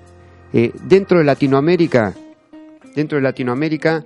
dentro 0.84 1.20
de 1.20 1.24
Latinoamérica, 1.24 2.14
dentro 2.93 3.18
de 3.18 3.24
Latinoamérica 3.24 4.04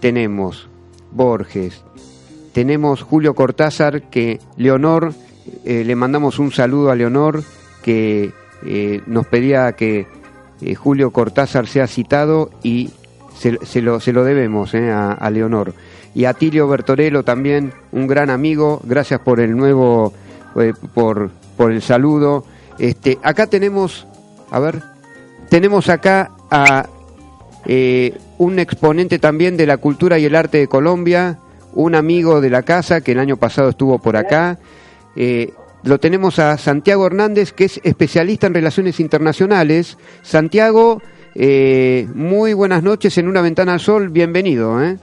tenemos 0.00 0.71
Borges, 1.12 1.82
tenemos 2.52 3.02
Julio 3.02 3.34
Cortázar, 3.34 4.02
que 4.10 4.38
Leonor, 4.56 5.14
eh, 5.64 5.84
le 5.84 5.96
mandamos 5.96 6.38
un 6.38 6.52
saludo 6.52 6.90
a 6.90 6.94
Leonor, 6.94 7.42
que 7.82 8.32
eh, 8.64 9.00
nos 9.06 9.26
pedía 9.26 9.72
que 9.72 10.06
eh, 10.60 10.74
Julio 10.74 11.10
Cortázar 11.10 11.66
sea 11.66 11.86
citado 11.86 12.50
y 12.62 12.90
se, 13.34 13.82
lo, 13.82 14.00
se 14.00 14.12
lo 14.12 14.24
debemos 14.24 14.74
a, 14.74 15.12
a 15.12 15.30
Leonor. 15.30 15.74
Y 16.14 16.26
a 16.26 16.34
Tilio 16.34 16.68
Bertorello 16.68 17.22
también, 17.24 17.72
un 17.90 18.06
gran 18.06 18.28
amigo, 18.28 18.80
gracias 18.84 19.20
por 19.20 19.40
el 19.40 19.56
nuevo, 19.56 20.12
por, 20.94 21.30
por 21.56 21.72
el 21.72 21.80
saludo. 21.80 22.44
Este, 22.78 23.18
acá 23.22 23.46
tenemos, 23.46 24.06
a 24.50 24.60
ver, 24.60 24.82
tenemos 25.48 25.88
acá 25.88 26.30
a 26.50 26.86
eh, 27.66 28.16
un 28.38 28.58
exponente 28.58 29.18
también 29.18 29.56
de 29.56 29.66
la 29.66 29.76
cultura 29.76 30.18
y 30.18 30.24
el 30.24 30.34
arte 30.34 30.58
de 30.58 30.66
Colombia, 30.68 31.38
un 31.74 31.94
amigo 31.94 32.40
de 32.40 32.50
la 32.50 32.62
casa 32.62 33.00
que 33.00 33.12
el 33.12 33.18
año 33.18 33.36
pasado 33.36 33.70
estuvo 33.70 33.98
por 33.98 34.16
acá. 34.16 34.58
Eh, 35.16 35.52
lo 35.84 35.98
tenemos 35.98 36.38
a 36.38 36.56
Santiago 36.58 37.06
Hernández, 37.06 37.52
que 37.52 37.64
es 37.64 37.80
especialista 37.82 38.46
en 38.46 38.54
relaciones 38.54 39.00
internacionales. 39.00 39.98
Santiago, 40.22 41.00
eh, 41.34 42.06
muy 42.14 42.52
buenas 42.52 42.82
noches 42.82 43.16
en 43.18 43.26
Una 43.28 43.40
Ventana 43.42 43.72
al 43.74 43.80
Sol, 43.80 44.08
bienvenido. 44.10 44.82
¿eh? 44.82 44.96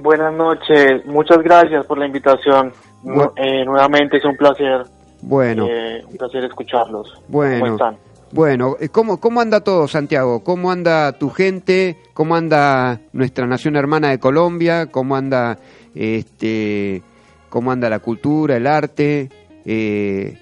Buenas 0.00 0.34
noches, 0.34 1.04
muchas 1.06 1.38
gracias 1.38 1.86
por 1.86 1.98
la 1.98 2.06
invitación. 2.06 2.72
Bu- 3.04 3.32
Eh, 3.36 3.64
nuevamente 3.64 4.16
es 4.16 4.24
un 4.24 4.36
placer, 4.36 4.82
Bueno, 5.22 5.66
un 5.66 6.16
placer 6.16 6.44
escucharlos. 6.44 7.12
¿Cómo 7.14 7.22
bueno. 7.28 7.72
están? 7.74 7.96
Bueno, 8.34 8.74
eh, 8.80 8.88
¿cómo, 8.88 9.20
¿cómo 9.20 9.40
anda 9.40 9.60
todo, 9.60 9.86
Santiago? 9.86 10.42
¿Cómo 10.42 10.72
anda 10.72 11.12
tu 11.12 11.30
gente? 11.30 11.98
¿Cómo 12.14 12.34
anda 12.34 13.00
nuestra 13.12 13.46
nación 13.46 13.76
hermana 13.76 14.10
de 14.10 14.18
Colombia? 14.18 14.86
¿Cómo 14.90 15.14
anda, 15.14 15.58
este, 15.94 17.04
cómo 17.48 17.70
anda 17.70 17.88
la 17.88 18.00
cultura, 18.00 18.56
el 18.56 18.66
arte, 18.66 19.28
eh, 19.64 20.36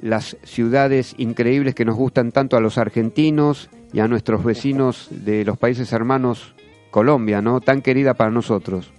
las 0.00 0.36
ciudades 0.44 1.16
increíbles 1.18 1.74
que 1.74 1.84
nos 1.84 1.96
gustan 1.96 2.30
tanto 2.30 2.56
a 2.56 2.60
los 2.60 2.78
argentinos 2.78 3.68
y 3.92 3.98
a 3.98 4.06
nuestros 4.06 4.44
vecinos 4.44 5.08
de 5.10 5.44
los 5.44 5.58
países 5.58 5.92
hermanos 5.92 6.54
Colombia, 6.92 7.42
¿no? 7.42 7.60
Tan 7.60 7.82
querida 7.82 8.14
para 8.14 8.30
nosotros. 8.30 8.92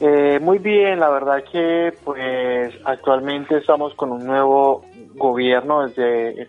Eh, 0.00 0.38
muy 0.40 0.56
bien, 0.56 0.98
la 0.98 1.10
verdad 1.10 1.44
que 1.52 1.92
pues 2.02 2.74
actualmente 2.86 3.58
estamos 3.58 3.94
con 3.94 4.10
un 4.10 4.24
nuevo 4.24 4.86
gobierno 5.16 5.86
desde, 5.86 6.48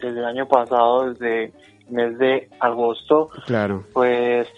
desde 0.00 0.18
el 0.18 0.24
año 0.24 0.46
pasado, 0.46 1.10
desde 1.10 1.44
el 1.44 1.52
mes 1.90 2.18
de 2.18 2.48
agosto. 2.60 3.28
Claro. 3.46 3.84
pues 3.92 4.48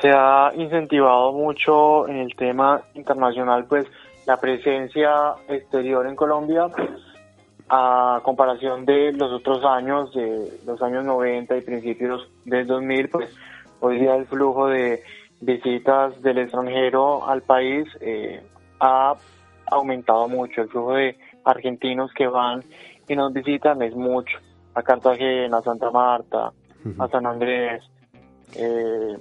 se 0.00 0.10
ha 0.10 0.52
incentivado 0.56 1.32
mucho 1.32 2.08
en 2.08 2.16
el 2.16 2.34
tema 2.34 2.82
internacional 2.94 3.66
pues 3.66 3.86
la 4.26 4.38
presencia 4.38 5.34
exterior 5.48 6.06
en 6.06 6.16
Colombia 6.16 6.66
a 7.68 8.20
comparación 8.24 8.84
de 8.84 9.12
los 9.12 9.32
otros 9.32 9.64
años 9.64 10.12
de 10.12 10.58
los 10.66 10.82
años 10.82 11.04
90 11.04 11.56
y 11.56 11.60
principios 11.60 12.28
del 12.44 12.66
2000 12.66 13.08
pues 13.10 13.30
hoy 13.80 14.00
día 14.00 14.16
el 14.16 14.26
flujo 14.26 14.68
de 14.68 15.02
visitas 15.40 16.20
del 16.22 16.38
extranjero 16.38 17.28
al 17.28 17.42
país 17.42 17.86
eh, 18.00 18.42
ha 18.80 19.14
aumentado 19.66 20.28
mucho 20.28 20.62
el 20.62 20.68
flujo 20.68 20.94
de 20.94 21.16
argentinos 21.44 22.12
que 22.12 22.26
van 22.26 22.62
y 23.08 23.16
nos 23.16 23.32
visitan 23.32 23.82
es 23.82 23.94
mucho 23.94 24.38
a 24.74 24.82
Cartagena, 24.82 25.58
a 25.58 25.62
Santa 25.62 25.90
Marta, 25.90 26.52
a 26.98 27.08
San 27.08 27.26
Andrés, 27.26 27.82
eh, 28.56 29.16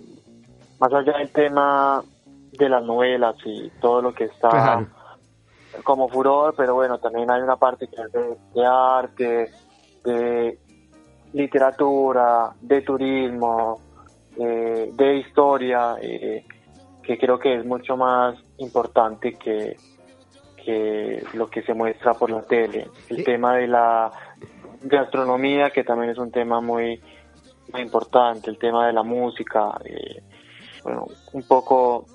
más 0.79 0.93
allá 0.93 1.17
del 1.19 1.31
tema 1.31 2.01
de 2.53 2.69
las 2.69 2.83
novelas 2.83 3.35
y 3.45 3.69
todo 3.81 4.01
lo 4.01 4.13
que 4.13 4.25
está 4.25 4.49
Claro. 4.49 4.87
como 5.83 6.09
furor, 6.09 6.53
pero 6.57 6.75
bueno, 6.75 6.97
también 6.99 7.29
hay 7.31 7.41
una 7.41 7.55
parte 7.55 7.87
que 7.87 8.01
es 8.01 8.11
de, 8.11 8.37
de 8.55 8.65
arte, 8.65 9.49
de 10.03 10.59
literatura, 11.33 12.51
de 12.61 12.81
turismo, 12.81 13.79
eh, 14.37 14.89
de 14.93 15.15
historia, 15.17 15.95
eh, 16.01 16.45
que 17.03 17.17
creo 17.17 17.39
que 17.39 17.55
es 17.55 17.65
mucho 17.65 17.95
más 17.97 18.35
importante 18.57 19.33
que, 19.35 19.75
que 20.63 21.23
lo 21.33 21.49
que 21.49 21.61
se 21.63 21.73
muestra 21.73 22.13
por 22.13 22.29
la 22.29 22.41
tele. 22.41 22.87
El 23.09 23.17
Sí. 23.17 23.23
tema 23.23 23.55
de 23.55 23.67
la 23.67 24.11
gastronomía, 24.83 25.69
que 25.69 25.83
también 25.83 26.11
es 26.11 26.17
un 26.17 26.31
tema 26.31 26.61
muy, 26.61 27.01
muy 27.71 27.81
importante, 27.81 28.49
el 28.49 28.57
tema 28.57 28.87
de 28.87 28.93
la 28.93 29.03
música, 29.03 29.71
eh, 29.85 30.21
bueno, 30.83 31.07
un 31.33 31.43
poco 31.43 32.05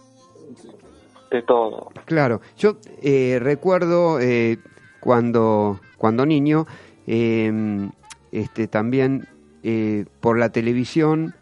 de 1.30 1.42
todo. 1.42 1.90
Claro, 2.04 2.40
yo 2.56 2.76
eh, 3.02 3.38
recuerdo 3.40 4.20
eh, 4.20 4.58
cuando, 5.00 5.80
cuando 5.98 6.26
niño, 6.26 6.66
eh, 7.06 7.88
este, 8.32 8.68
también 8.68 9.28
eh, 9.62 10.04
por 10.20 10.38
la 10.38 10.50
televisión, 10.50 11.34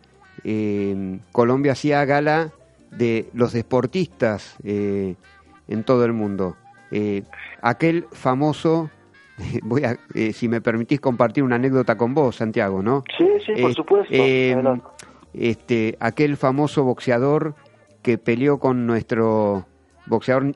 eh, 0.45 1.18
Colombia 1.33 1.72
hacía 1.72 2.05
gala 2.05 2.53
de 2.91 3.29
los 3.33 3.53
deportistas 3.53 4.57
eh, 4.64 5.16
en 5.68 5.85
todo 5.85 6.05
el 6.05 6.12
mundo. 6.12 6.57
Aquel 7.61 8.07
famoso, 8.12 8.89
voy 9.62 9.85
a, 9.85 9.97
eh, 10.14 10.32
si 10.32 10.49
me 10.49 10.61
permitís 10.61 11.01
compartir 11.01 11.43
una 11.45 11.57
anécdota 11.57 11.97
con 11.97 12.14
vos, 12.14 12.37
Santiago, 12.37 12.82
¿no? 12.82 13.05
Sí, 13.16 13.26
sí, 13.45 13.53
por 13.61 13.70
Eh, 13.70 13.74
supuesto. 13.74 14.14
eh, 14.14 14.80
este, 15.35 15.97
aquel 16.01 16.37
famoso 16.37 16.85
boxeador 16.85 17.55
que 18.03 18.18
peleó 18.18 18.59
con 18.59 18.87
nuestro 18.87 19.66
boxeador 20.07 20.55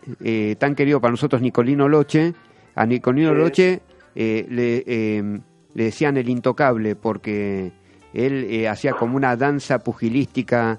tan 0.59 0.75
querido 0.75 1.01
para 1.01 1.11
nosotros, 1.13 1.41
Nicolino 1.43 1.89
Loche. 1.89 2.35
A 2.75 2.87
Nicolino 2.87 3.31
Sí. 3.33 3.37
Loche 3.37 3.81
le, 4.15 4.85
eh, 4.87 5.41
le 5.75 5.85
decían 5.85 6.17
el 6.17 6.29
intocable 6.29 6.95
porque 6.95 7.73
él 8.15 8.67
hacía 8.71 8.93
como 8.93 9.17
una 9.17 9.37
danza 9.37 9.79
pugilística 9.81 10.79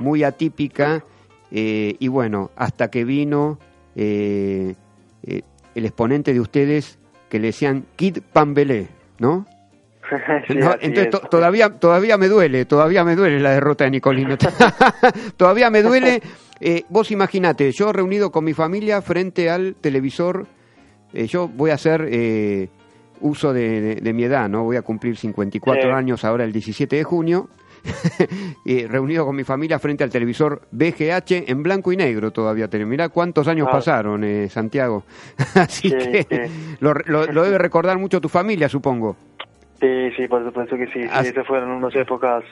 muy 0.00 0.22
atípica 0.24 1.04
y 1.50 2.08
bueno, 2.08 2.50
hasta 2.56 2.90
que 2.90 3.04
vino 3.04 3.58
el 3.96 4.74
exponente 5.74 6.32
de 6.32 6.40
ustedes 6.40 6.98
que 7.28 7.38
le 7.38 7.48
decían 7.48 7.84
Kid 7.96 8.18
Pambelé, 8.32 8.88
¿no? 9.18 9.46
Sí, 10.46 10.54
No, 10.54 10.68
así 10.70 10.78
entonces 10.82 11.04
es. 11.06 11.10
to- 11.10 11.28
todavía 11.28 11.70
todavía 11.70 12.18
me 12.18 12.28
duele, 12.28 12.66
todavía 12.66 13.04
me 13.04 13.16
duele 13.16 13.40
la 13.40 13.52
derrota 13.52 13.84
de 13.84 13.90
Nicolino. 13.92 14.36
todavía 15.36 15.70
me 15.70 15.82
duele. 15.82 16.20
Eh, 16.60 16.84
vos 16.88 17.10
imaginate, 17.10 17.72
yo 17.72 17.92
reunido 17.92 18.30
con 18.30 18.44
mi 18.44 18.52
familia 18.52 19.02
frente 19.02 19.50
al 19.50 19.74
televisor, 19.80 20.46
eh, 21.12 21.26
yo 21.26 21.48
voy 21.48 21.70
a 21.70 21.74
hacer 21.74 22.06
eh, 22.10 22.68
uso 23.20 23.52
de, 23.52 23.80
de- 23.80 23.94
de 23.96 24.12
mi 24.12 24.24
edad, 24.24 24.48
¿no? 24.48 24.64
Voy 24.64 24.76
a 24.76 24.82
cumplir 24.82 25.16
54 25.16 25.82
Sí. 25.82 25.88
años 25.88 26.24
ahora 26.24 26.44
el 26.44 26.52
17 26.52 26.96
de 26.96 27.04
junio. 27.04 27.48
eh, 28.64 28.86
reunido 28.88 29.24
con 29.26 29.36
mi 29.36 29.44
familia 29.44 29.78
frente 29.78 30.04
al 30.04 30.10
televisor 30.10 30.62
BGH 30.70 31.44
en 31.50 31.62
blanco 31.62 31.92
y 31.92 31.96
negro 31.96 32.30
todavía. 32.30 32.68
Mirá 32.86 33.08
cuántos 33.08 33.46
años 33.48 33.68
Ah. 33.68 33.72
pasaron, 33.72 34.24
eh, 34.24 34.48
Santiago. 34.48 35.04
Así 35.54 35.90
Sí, 35.90 35.96
que 35.96 36.26
sí. 36.48 36.76
Lo, 36.80 36.94
lo- 36.94 37.26
lo 37.26 37.42
debe 37.42 37.58
recordar 37.58 37.98
mucho 37.98 38.20
tu 38.20 38.28
familia, 38.28 38.68
supongo. 38.68 39.16
Sí, 39.80 40.10
sí, 40.16 40.26
por 40.28 40.44
supuesto 40.44 40.76
que 40.76 40.86
sí. 40.86 41.02
sí 41.02 41.08
Así- 41.12 41.28
esas 41.28 41.46
fueron 41.46 41.70
unas 41.70 41.94
épocas 41.94 42.42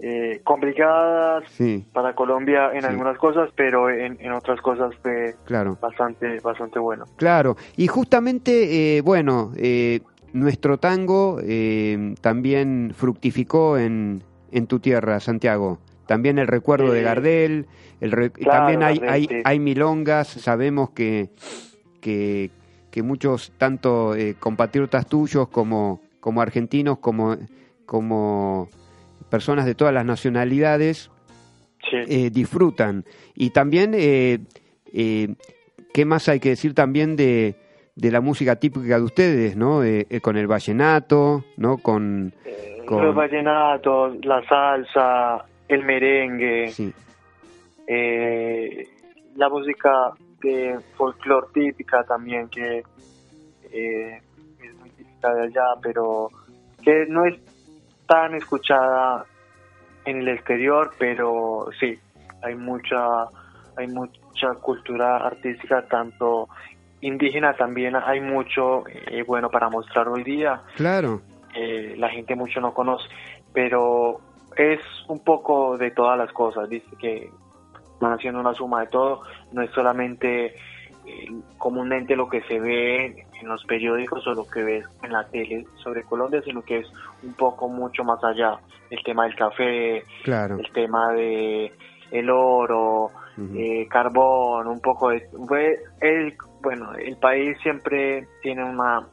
eh, 0.00 0.40
complicadas 0.44 1.44
Sí, 1.50 1.84
para 1.92 2.14
Colombia 2.14 2.70
en 2.74 2.82
Sí. 2.82 2.86
algunas 2.86 3.16
cosas, 3.16 3.48
pero 3.56 3.88
en, 3.88 4.18
en 4.20 4.32
otras 4.32 4.60
cosas 4.60 4.94
fue 5.02 5.34
claro. 5.46 5.78
bastante, 5.80 6.40
bastante 6.40 6.78
bueno. 6.78 7.04
Claro, 7.16 7.56
y 7.76 7.86
justamente, 7.86 8.96
eh, 8.98 9.00
bueno, 9.00 9.52
eh, 9.56 10.00
nuestro 10.32 10.78
tango 10.78 11.38
eh, 11.42 12.14
también 12.20 12.92
fructificó 12.94 13.78
en, 13.78 14.22
en 14.54 14.66
tu 14.66 14.78
tierra, 14.80 15.20
Santiago. 15.20 15.78
También 16.06 16.38
el 16.38 16.46
recuerdo 16.46 16.90
de 16.92 17.00
Sí. 17.00 17.04
Gardel, 17.04 17.66
el 18.00 18.12
re- 18.12 18.30
Claro, 18.30 18.58
también 18.60 18.82
hay, 18.82 19.00
hay, 19.06 19.28
hay 19.44 19.58
milongas, 19.58 20.28
sabemos 20.28 20.90
que, 20.90 21.28
que, 22.00 22.50
que 22.90 23.02
muchos, 23.02 23.52
tanto 23.58 24.14
eh, 24.14 24.34
compatriotas 24.38 25.06
tuyos 25.06 25.48
como, 25.48 26.00
como 26.20 26.40
argentinos, 26.42 26.98
como, 26.98 27.36
como 27.86 28.68
personas 29.30 29.64
de 29.66 29.74
todas 29.74 29.92
las 29.94 30.04
nacionalidades, 30.04 31.10
Sí. 31.90 31.96
eh, 32.08 32.30
disfrutan. 32.30 33.04
Y 33.34 33.50
también, 33.50 33.92
eh, 33.94 34.38
eh, 34.92 35.34
¿qué 35.92 36.04
más 36.06 36.28
hay 36.30 36.40
que 36.40 36.48
decir 36.50 36.72
también 36.72 37.14
de, 37.14 37.56
de 37.94 38.10
la 38.10 38.22
música 38.22 38.56
típica 38.56 38.96
de 38.98 39.04
ustedes, 39.04 39.54
¿no? 39.56 39.84
Eh, 39.84 40.06
eh, 40.08 40.20
con 40.22 40.36
el 40.38 40.46
vallenato, 40.46 41.44
¿no? 41.58 41.76
Con... 41.78 42.32
con- 42.84 43.04
Los 43.04 43.14
vallenatos, 43.14 44.24
la 44.24 44.42
salsa, 44.46 45.44
el 45.68 45.84
merengue, 45.84 46.70
sí, 46.72 46.92
eh, 47.86 48.88
la 49.36 49.48
música 49.48 50.12
de 50.42 50.78
folclore 50.96 51.46
típica 51.52 52.04
también 52.04 52.48
que 52.48 52.82
eh, 53.72 54.20
es 54.62 54.74
muy 54.80 54.90
típica 54.90 55.34
de 55.34 55.42
allá, 55.44 55.64
pero 55.82 56.28
que 56.82 57.06
no 57.08 57.24
es 57.24 57.34
tan 58.06 58.34
escuchada 58.34 59.24
en 60.04 60.18
el 60.18 60.28
exterior, 60.28 60.92
pero 60.98 61.68
sí, 61.80 61.98
hay 62.42 62.54
mucha 62.54 63.24
hay 63.76 63.88
mucha 63.88 64.54
cultura 64.60 65.16
artística 65.16 65.82
tanto 65.88 66.48
indígena 67.00 67.54
también 67.54 67.96
hay 67.96 68.20
mucho 68.20 68.84
eh, 68.88 69.24
bueno 69.26 69.50
para 69.50 69.68
mostrar 69.68 70.08
hoy 70.08 70.22
día. 70.22 70.60
Claro, 70.76 71.20
eh, 71.54 71.94
la 71.96 72.08
gente 72.10 72.34
mucho 72.34 72.60
no 72.60 72.74
conoce, 72.74 73.08
pero 73.52 74.20
es 74.56 74.80
un 75.08 75.20
poco 75.20 75.76
de 75.76 75.90
todas 75.90 76.18
las 76.18 76.32
cosas, 76.32 76.68
dice 76.68 76.88
que 76.98 77.30
van 78.00 78.12
haciendo 78.12 78.40
una 78.40 78.54
suma 78.54 78.80
de 78.80 78.86
todo, 78.88 79.22
no 79.52 79.62
es 79.62 79.70
solamente 79.70 80.46
eh, 81.06 81.28
comúnmente 81.58 82.16
lo 82.16 82.28
que 82.28 82.42
se 82.42 82.58
ve 82.60 83.26
en 83.40 83.48
los 83.48 83.64
periódicos 83.64 84.26
o 84.26 84.34
lo 84.34 84.46
que 84.46 84.62
ves 84.62 84.84
en 85.02 85.12
la 85.12 85.24
tele 85.28 85.66
sobre 85.82 86.02
Colombia, 86.04 86.42
sino 86.42 86.62
que 86.62 86.78
es 86.78 86.92
un 87.22 87.34
poco 87.34 87.68
mucho 87.68 88.04
más 88.04 88.22
allá, 88.24 88.58
el 88.90 89.02
tema 89.02 89.24
del 89.24 89.36
café, 89.36 90.04
claro. 90.22 90.58
el 90.58 90.70
tema 90.72 91.12
de 91.12 91.72
el 92.10 92.30
oro, 92.30 93.10
eh, 93.56 93.86
carbón, 93.88 94.68
un 94.68 94.80
poco 94.80 95.10
de... 95.10 95.26
El, 96.00 96.36
bueno, 96.62 96.94
el 96.94 97.16
país 97.16 97.58
siempre 97.62 98.28
tiene 98.42 98.62
una 98.62 99.04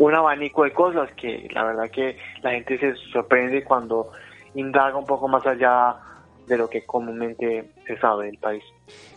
un 0.00 0.14
abanico 0.14 0.64
de 0.64 0.72
cosas 0.72 1.10
que 1.12 1.48
la 1.52 1.64
verdad 1.64 1.90
que 1.90 2.16
la 2.42 2.50
gente 2.52 2.78
se 2.78 2.94
sorprende 3.12 3.62
cuando 3.64 4.10
indaga 4.54 4.96
un 4.96 5.04
poco 5.06 5.28
más 5.28 5.46
allá 5.46 5.96
de 6.46 6.56
lo 6.58 6.68
que 6.68 6.84
comúnmente 6.84 7.70
se 7.86 7.96
sabe 7.98 8.26
del 8.26 8.38
país. 8.38 8.64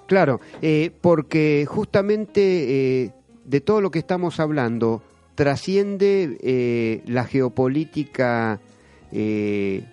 Claro, 0.05 0.39
eh, 0.61 0.91
porque 1.01 1.65
justamente 1.67 3.01
eh, 3.05 3.11
de 3.45 3.61
todo 3.61 3.81
lo 3.81 3.89
que 3.91 3.99
estamos 3.99 4.39
hablando 4.39 5.01
trasciende 5.35 6.37
eh, 6.43 7.01
la 7.07 7.23
geopolítica 7.23 8.59
eh, 9.11 9.83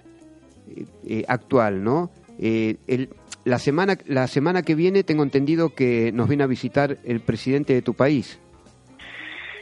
eh, 1.07 1.25
actual, 1.29 1.83
¿no? 1.85 2.11
El- 2.39 3.09
la 3.45 3.59
semana 3.59 3.97
la 4.07 4.27
semana 4.27 4.63
que 4.63 4.75
viene 4.75 5.03
tengo 5.03 5.23
entendido 5.23 5.71
que 5.75 6.13
nos 6.13 6.29
viene 6.29 6.45
a 6.45 6.47
visitar 6.47 6.99
el 7.05 7.21
presidente 7.21 7.73
de 7.73 7.81
tu 7.81 7.95
país. 7.95 8.39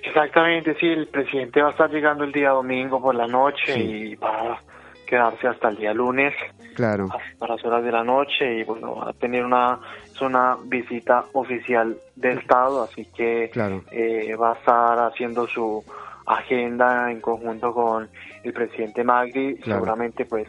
Exactamente, 0.08 0.74
sí, 0.80 0.86
el 0.86 1.06
presidente 1.08 1.60
va 1.62 1.68
a 1.68 1.72
estar 1.72 1.90
llegando 1.90 2.24
el 2.24 2.32
día 2.32 2.50
domingo 2.50 3.00
por 3.00 3.14
la 3.14 3.26
noche 3.26 3.72
Sí. 3.74 3.80
y 3.80 4.14
va 4.16 4.52
a 4.54 4.60
quedarse 5.06 5.46
hasta 5.48 5.68
el 5.68 5.76
día 5.76 5.92
lunes. 5.94 6.34
Claro, 6.74 7.08
para 7.38 7.56
las 7.56 7.64
horas 7.64 7.82
de 7.82 7.90
la 7.90 8.04
noche 8.04 8.58
y 8.60 8.62
bueno, 8.62 8.94
va 8.96 9.10
a 9.10 9.12
tener 9.12 9.44
una, 9.44 9.80
es 10.14 10.20
una 10.20 10.56
visita 10.64 11.24
oficial 11.32 11.96
del 12.14 12.38
Estado, 12.38 12.84
así 12.84 13.04
que 13.16 13.50
claro, 13.52 13.82
eh, 13.90 14.36
va 14.36 14.52
a 14.52 14.54
estar 14.54 14.98
haciendo 15.00 15.48
su 15.48 15.82
agenda 16.24 17.10
en 17.10 17.20
conjunto 17.20 17.72
con 17.74 18.08
el 18.44 18.52
presidente 18.52 19.02
Magri, 19.02 19.56
Claro. 19.56 19.80
seguramente 19.80 20.24
pues 20.24 20.46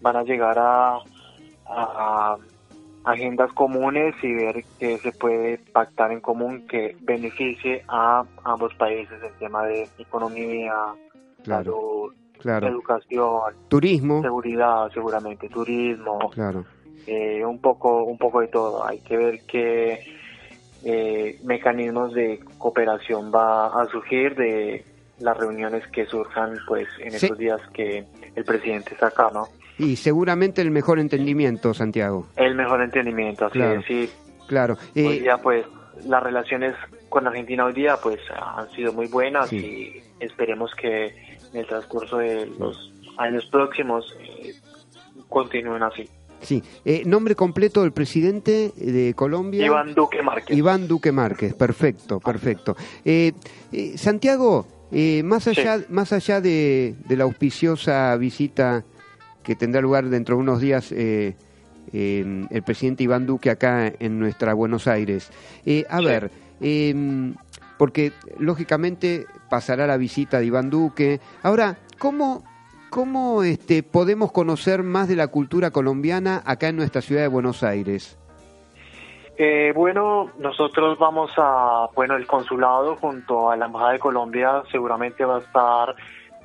van 0.00 0.16
a 0.16 0.22
llegar 0.22 0.58
a, 0.58 0.94
a- 0.94 1.00
a 1.66 2.36
agendas 3.04 3.52
comunes 3.52 4.14
y 4.22 4.32
ver 4.34 4.64
qué 4.78 4.98
se 4.98 5.12
puede 5.12 5.58
pactar 5.72 6.12
en 6.12 6.20
común 6.20 6.66
que 6.66 6.96
beneficie 7.00 7.84
a 7.88 8.24
ambos 8.44 8.74
países 8.74 9.22
el 9.22 9.32
tema 9.38 9.64
de 9.64 9.88
economía, 9.98 10.74
claro, 11.44 11.64
salud, 11.64 12.14
claro. 12.40 12.66
educación, 12.68 13.40
Turismo, 13.68 14.20
seguridad 14.22 14.90
seguramente, 14.92 15.48
turismo, 15.48 16.30
claro. 16.30 16.64
eh, 17.06 17.44
un 17.44 17.60
poco 17.60 18.04
un 18.04 18.18
poco 18.18 18.40
de 18.40 18.48
todo. 18.48 18.86
Hay 18.86 19.00
que 19.00 19.16
ver 19.16 19.40
qué 19.46 20.00
eh, 20.84 21.38
mecanismos 21.44 22.12
de 22.14 22.40
cooperación 22.58 23.32
va 23.34 23.66
a 23.80 23.86
surgir 23.86 24.34
de 24.36 24.84
las 25.20 25.36
reuniones 25.36 25.86
que 25.88 26.06
surjan 26.06 26.56
pues 26.66 26.86
en 27.00 27.10
Sí. 27.12 27.26
estos 27.26 27.38
días 27.38 27.60
que 27.72 28.04
el 28.36 28.44
presidente 28.44 28.94
está 28.94 29.08
acá, 29.08 29.30
¿no? 29.32 29.48
Y 29.78 29.96
seguramente 29.96 30.60
el 30.62 30.70
mejor 30.70 30.98
entendimiento, 30.98 31.72
Santiago. 31.74 32.26
El 32.36 32.54
mejor 32.54 32.82
entendimiento, 32.82 33.46
así 33.46 33.58
Claro. 33.58 33.82
sí. 33.86 34.10
Claro. 34.48 34.76
Hoy 34.96 35.20
día 35.20 35.36
pues 35.38 35.64
las 36.06 36.22
relaciones 36.22 36.74
con 37.08 37.26
Argentina 37.26 37.64
hoy 37.66 37.74
día 37.74 37.96
pues 38.02 38.18
han 38.34 38.70
sido 38.70 38.92
muy 38.92 39.06
buenas 39.08 39.48
Sí. 39.50 39.56
y 40.20 40.24
esperemos 40.24 40.70
que 40.80 41.06
en 41.06 41.60
el 41.60 41.66
transcurso 41.66 42.18
de 42.18 42.46
los 42.58 42.92
años 43.18 43.46
próximos 43.50 44.14
eh, 44.20 44.54
continúen 45.28 45.82
así. 45.82 46.08
sí. 46.40 46.62
Eh, 46.84 47.02
nombre 47.04 47.34
completo 47.34 47.82
del 47.82 47.92
presidente 47.92 48.72
de 48.76 49.12
Colombia. 49.14 49.66
Iván 49.66 49.94
Duque 49.94 50.22
Márquez. 50.22 50.56
Iván 50.56 50.86
Duque 50.88 51.12
Márquez, 51.12 51.54
perfecto, 51.54 52.20
perfecto. 52.20 52.76
Eh, 53.04 53.32
eh, 53.72 53.98
Santiago, 53.98 54.66
eh, 54.92 55.22
más 55.24 55.46
allá, 55.48 55.80
más 55.88 56.12
allá 56.12 56.40
de, 56.40 56.94
de 57.06 57.16
la 57.16 57.24
auspiciosa 57.24 58.16
visita 58.16 58.84
que 59.48 59.56
tendrá 59.56 59.80
lugar 59.80 60.04
dentro 60.04 60.36
de 60.36 60.42
unos 60.42 60.60
días 60.60 60.92
eh, 60.92 61.34
eh, 61.94 62.46
el 62.50 62.62
presidente 62.62 63.02
Iván 63.02 63.24
Duque 63.24 63.48
acá 63.48 63.90
en 63.98 64.18
nuestra 64.18 64.52
Buenos 64.52 64.86
Aires, 64.86 65.30
eh, 65.64 65.86
a 65.88 66.00
Sí. 66.00 66.04
ver, 66.04 66.30
eh, 66.60 67.32
porque 67.78 68.12
lógicamente 68.38 69.24
pasará 69.48 69.86
la 69.86 69.96
visita 69.96 70.38
de 70.38 70.44
Iván 70.44 70.68
Duque. 70.68 71.18
Ahora, 71.42 71.78
¿cómo, 71.98 72.44
cómo 72.90 73.42
este, 73.42 73.82
podemos 73.82 74.32
conocer 74.32 74.82
más 74.82 75.08
de 75.08 75.16
la 75.16 75.28
cultura 75.28 75.70
colombiana 75.70 76.42
acá 76.44 76.68
en 76.68 76.76
nuestra 76.76 77.00
ciudad 77.00 77.22
de 77.22 77.28
Buenos 77.28 77.62
Aires? 77.62 78.18
Eh, 79.38 79.72
bueno, 79.74 80.30
nosotros 80.38 80.98
vamos 80.98 81.30
a, 81.38 81.86
bueno, 81.94 82.16
el 82.16 82.26
consulado 82.26 82.96
junto 82.96 83.50
a 83.50 83.56
la 83.56 83.64
Embajada 83.64 83.92
de 83.92 83.98
Colombia 83.98 84.62
seguramente 84.70 85.24
va 85.24 85.36
a 85.36 85.40
estar 85.40 85.94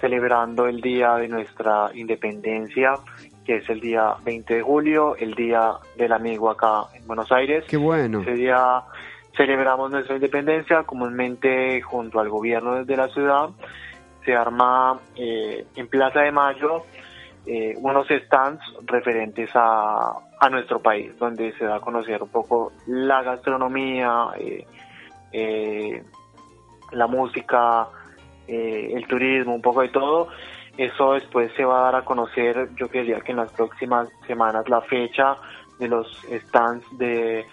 celebrando 0.03 0.67
el 0.67 0.81
día 0.81 1.15
de 1.15 1.29
nuestra 1.29 1.89
independencia, 1.93 2.95
que 3.45 3.55
es 3.55 3.69
el 3.69 3.79
día 3.79 4.15
20 4.25 4.55
de 4.55 4.61
julio, 4.61 5.15
el 5.15 5.33
día 5.33 5.75
del 5.95 6.11
amigo 6.11 6.49
acá 6.49 6.87
en 6.93 7.07
Buenos 7.07 7.31
Aires. 7.31 7.63
Qué 7.69 7.77
bueno. 7.77 8.19
Ese 8.19 8.33
día 8.33 8.81
celebramos 9.37 9.91
nuestra 9.91 10.15
independencia 10.15 10.83
comúnmente 10.83 11.81
junto 11.81 12.19
al 12.19 12.27
gobierno 12.27 12.75
desde 12.75 12.97
la 12.97 13.07
ciudad. 13.07 13.51
Se 14.25 14.35
arma 14.35 14.99
eh, 15.15 15.65
en 15.73 15.87
Plaza 15.87 16.19
de 16.19 16.33
Mayo 16.33 16.83
eh, 17.45 17.73
unos 17.77 18.05
stands 18.25 18.61
referentes 18.85 19.51
a, 19.53 20.15
a 20.37 20.49
nuestro 20.49 20.81
país, 20.81 21.17
donde 21.17 21.53
se 21.53 21.63
da 21.63 21.77
a 21.77 21.79
conocer 21.79 22.21
un 22.21 22.29
poco 22.29 22.73
la 22.87 23.23
gastronomía, 23.23 24.31
eh, 25.31 26.03
la 26.91 27.07
música, 27.07 27.87
eh, 28.47 28.91
el 28.93 29.07
turismo, 29.07 29.55
un 29.55 29.61
poco 29.61 29.81
de 29.81 29.89
todo. 29.89 30.27
Eso 30.77 31.13
después 31.13 31.51
se 31.55 31.65
va 31.65 31.81
a 31.81 31.83
dar 31.91 31.95
a 32.01 32.05
conocer, 32.05 32.69
yo 32.75 32.87
creería 32.87 33.19
que 33.21 33.31
en 33.31 33.37
las 33.37 33.51
próximas 33.51 34.09
semanas, 34.25 34.67
la 34.69 34.81
fecha 34.81 35.35
de 35.79 35.87
los 35.87 36.07
stands 36.47 36.85
de 36.97 37.45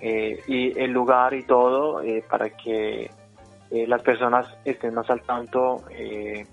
eh, 0.00 0.42
y 0.46 0.78
el 0.78 0.92
lugar 0.92 1.34
y 1.34 1.42
todo 1.42 2.00
eh, 2.02 2.24
para 2.28 2.50
que 2.50 3.10
eh, 3.70 3.86
las 3.86 4.02
personas 4.02 4.46
estén 4.64 4.94
más 4.94 5.08
al 5.10 5.20
tanto 5.22 5.84
eh, 5.90 6.46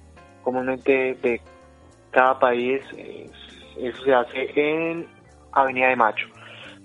comúnmente 0.44 1.18
de 1.22 1.42
cada 2.12 2.38
país 2.40 2.82
eso 3.78 4.04
se 4.04 4.14
hace 4.14 4.52
en 4.56 5.08
Avenida 5.54 5.88
de 5.88 5.96
Mayo 5.96 6.28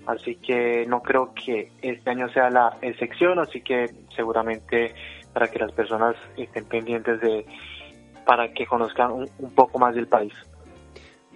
así 0.07 0.37
que 0.37 0.87
no 0.87 1.03
creo 1.03 1.33
que 1.35 1.73
este 1.83 2.11
año 2.11 2.29
sea 2.29 2.49
la 2.49 2.79
excepción 2.81 3.41
así 3.41 3.61
que 3.61 3.91
seguramente 4.15 4.95
para 5.33 5.49
que 5.49 5.59
las 5.59 5.73
personas 5.73 6.17
estén 6.37 6.65
pendientes 6.65 7.21
de 7.21 7.47
para 8.25 8.53
que 8.53 8.67
conozcan 8.67 9.13
un, 9.13 9.29
un 9.39 9.55
poco 9.55 9.79
más 9.79 9.95
del 9.95 10.07
país 10.07 10.33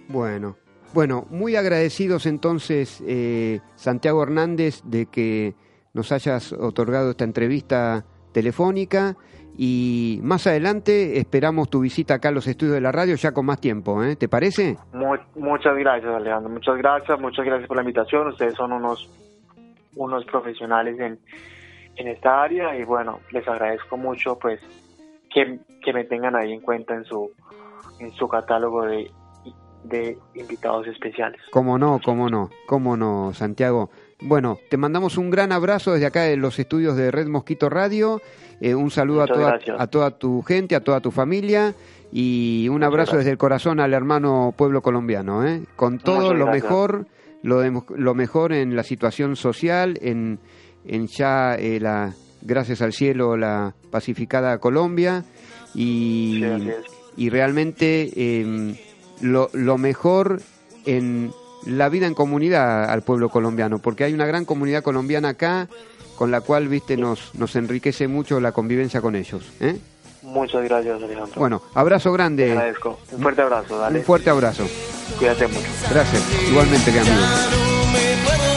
Bueno, 0.07 0.55
bueno, 0.93 1.25
muy 1.29 1.55
agradecidos 1.55 2.25
entonces, 2.25 3.03
eh, 3.05 3.59
Santiago 3.75 4.23
Hernández, 4.23 4.81
de 4.83 5.05
que 5.07 5.53
nos 5.93 6.11
hayas 6.11 6.53
otorgado 6.53 7.11
esta 7.11 7.23
entrevista 7.23 8.05
telefónica 8.31 9.17
y 9.57 10.19
más 10.21 10.47
adelante 10.47 11.17
esperamos 11.19 11.69
tu 11.69 11.81
visita 11.81 12.15
acá 12.15 12.29
a 12.29 12.31
los 12.31 12.47
estudios 12.47 12.75
de 12.75 12.81
la 12.81 12.91
radio 12.91 13.15
ya 13.15 13.31
con 13.31 13.45
más 13.47 13.59
tiempo, 13.59 14.03
¿eh? 14.03 14.15
¿te 14.15 14.29
parece? 14.29 14.77
muchas 15.35 15.75
gracias, 15.75 16.13
Alejandro. 16.13 16.51
Muchas 16.51 16.77
gracias, 16.77 17.19
muchas 17.19 17.45
gracias 17.45 17.67
por 17.67 17.77
la 17.77 17.83
invitación. 17.83 18.27
Ustedes 18.27 18.53
son 18.53 18.71
unos, 18.71 19.09
unos 19.95 20.23
profesionales 20.25 20.99
en, 20.99 21.19
en 21.97 22.07
esta 22.07 22.43
área 22.43 22.77
y 22.77 22.83
bueno, 22.83 23.19
les 23.31 23.47
agradezco 23.47 23.97
mucho 23.97 24.37
pues 24.39 24.59
que, 25.33 25.59
que 25.83 25.93
me 25.93 26.03
tengan 26.05 26.35
ahí 26.35 26.53
en 26.53 26.61
cuenta 26.61 26.95
en 26.95 27.05
su, 27.05 27.31
en 27.99 28.11
su 28.13 28.27
catálogo 28.27 28.83
de, 28.83 29.11
de 29.83 30.17
invitados 30.35 30.87
especiales. 30.87 31.41
Cómo 31.51 31.77
no, 31.77 31.99
cómo 32.03 32.29
no, 32.29 32.49
cómo 32.65 32.97
no, 32.97 33.33
Santiago. 33.33 33.89
Bueno, 34.19 34.57
te 34.69 34.77
mandamos 34.77 35.17
un 35.17 35.29
gran 35.29 35.51
abrazo 35.51 35.93
desde 35.93 36.07
acá 36.07 36.23
de 36.23 36.37
los 36.37 36.57
estudios 36.57 36.95
de 36.97 37.11
Red 37.11 37.27
Mosquito 37.27 37.69
Radio. 37.69 38.21
Eh, 38.61 38.73
un 38.73 38.89
saludo 38.89 39.21
a 39.23 39.27
toda, 39.27 39.59
a 39.77 39.87
toda 39.87 40.11
tu 40.11 40.41
gente, 40.41 40.75
a 40.75 40.83
toda 40.83 41.01
tu 41.01 41.11
familia 41.11 41.75
y 42.11 42.67
un 42.69 42.83
abrazo 42.83 43.17
desde 43.17 43.31
el 43.31 43.37
corazón 43.37 43.79
al 43.79 43.93
hermano 43.93 44.53
pueblo 44.57 44.81
colombiano. 44.81 45.45
¿eh? 45.45 45.63
Con 45.75 45.99
todo 45.99 46.33
lo 46.33 46.47
mejor, 46.47 47.05
lo, 47.43 47.61
lo 47.95 48.13
mejor 48.15 48.53
en 48.53 48.75
la 48.75 48.83
situación 48.83 49.35
social, 49.35 49.99
en, 50.01 50.39
en 50.87 51.07
ya 51.07 51.55
eh, 51.55 51.79
la, 51.79 52.13
gracias 52.41 52.81
al 52.81 52.93
cielo, 52.93 53.37
la 53.37 53.73
pacificada 53.91 54.57
Colombia 54.57 55.23
y, 55.75 56.43
y 57.15 57.29
realmente 57.29 58.39
em, 58.39 58.75
lo, 59.21 59.49
lo 59.53 59.77
mejor 59.77 60.41
en 60.85 61.31
la 61.65 61.89
vida 61.89 62.07
en 62.07 62.13
comunidad 62.13 62.89
al 62.89 63.01
pueblo 63.01 63.29
colombiano, 63.29 63.79
porque 63.79 64.03
hay 64.05 64.13
una 64.13 64.25
gran 64.25 64.45
comunidad 64.45 64.83
colombiana 64.83 65.29
acá 65.29 65.67
con 66.15 66.31
la 66.31 66.41
cual, 66.41 66.67
viste, 66.67 66.97
nos, 66.97 67.35
nos 67.35 67.55
enriquece 67.55 68.07
mucho 68.07 68.39
la 68.39 68.51
convivencia 68.51 69.01
con 69.01 69.15
ellos. 69.15 69.43
¿eh? 69.59 69.77
Muchas 70.23 70.63
gracias, 70.63 71.01
Alejandro. 71.01 71.39
Bueno, 71.39 71.61
abrazo 71.73 72.11
grande. 72.11 72.45
Te 72.45 72.51
agradezco. 72.51 72.99
Un 73.11 73.21
fuerte 73.21 73.41
abrazo, 73.43 73.77
dale. 73.77 73.99
Un 73.99 74.05
fuerte 74.05 74.29
abrazo. 74.29 74.65
Cuídate 75.19 75.47
mucho. 75.47 75.67
Gracias. 75.89 76.49
Igualmente, 76.49 76.91
que 76.91 76.99
amigo. 76.99 78.56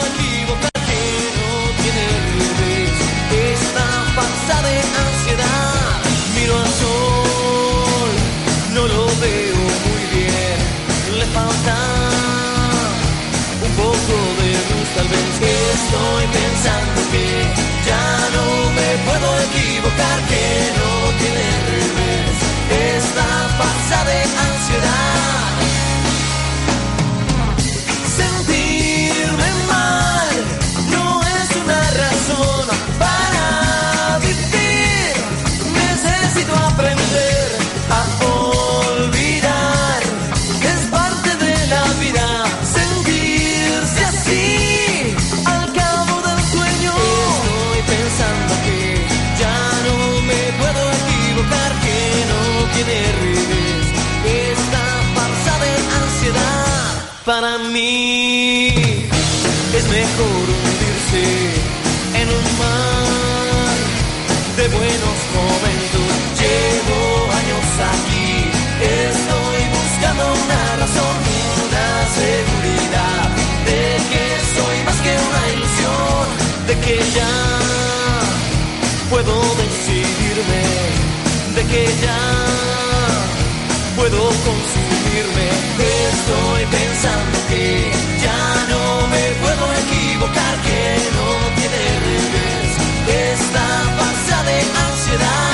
Estoy 86.31 86.65
pensando 86.65 87.37
que 87.49 87.91
ya 88.23 88.65
no 88.69 89.07
me 89.07 89.31
puedo 89.41 89.73
equivocar, 89.83 90.61
que 90.61 90.97
no 91.17 91.55
tiene 91.57 91.81
revés 92.07 93.33
esta 93.33 93.65
farsa 93.97 94.43
de 94.43 94.59
ansiedad. 94.87 95.50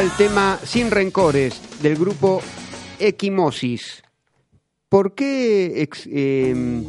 El 0.00 0.10
tema 0.16 0.58
Sin 0.64 0.90
Rencores 0.90 1.60
del 1.82 1.96
grupo 1.96 2.40
Equimosis. 2.98 4.02
¿Por 4.88 5.14
qué 5.14 5.82
ex- 5.82 6.08
eh, 6.10 6.82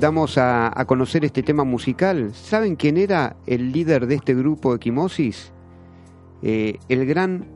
damos 0.00 0.38
a, 0.38 0.72
a 0.78 0.84
conocer 0.86 1.24
este 1.24 1.42
tema 1.42 1.64
musical? 1.64 2.32
¿Saben 2.34 2.76
quién 2.76 2.96
era 2.96 3.36
el 3.46 3.72
líder 3.72 4.06
de 4.06 4.14
este 4.14 4.34
grupo 4.34 4.74
Equimosis? 4.74 5.52
Eh, 6.42 6.78
el 6.88 7.04
gran 7.04 7.46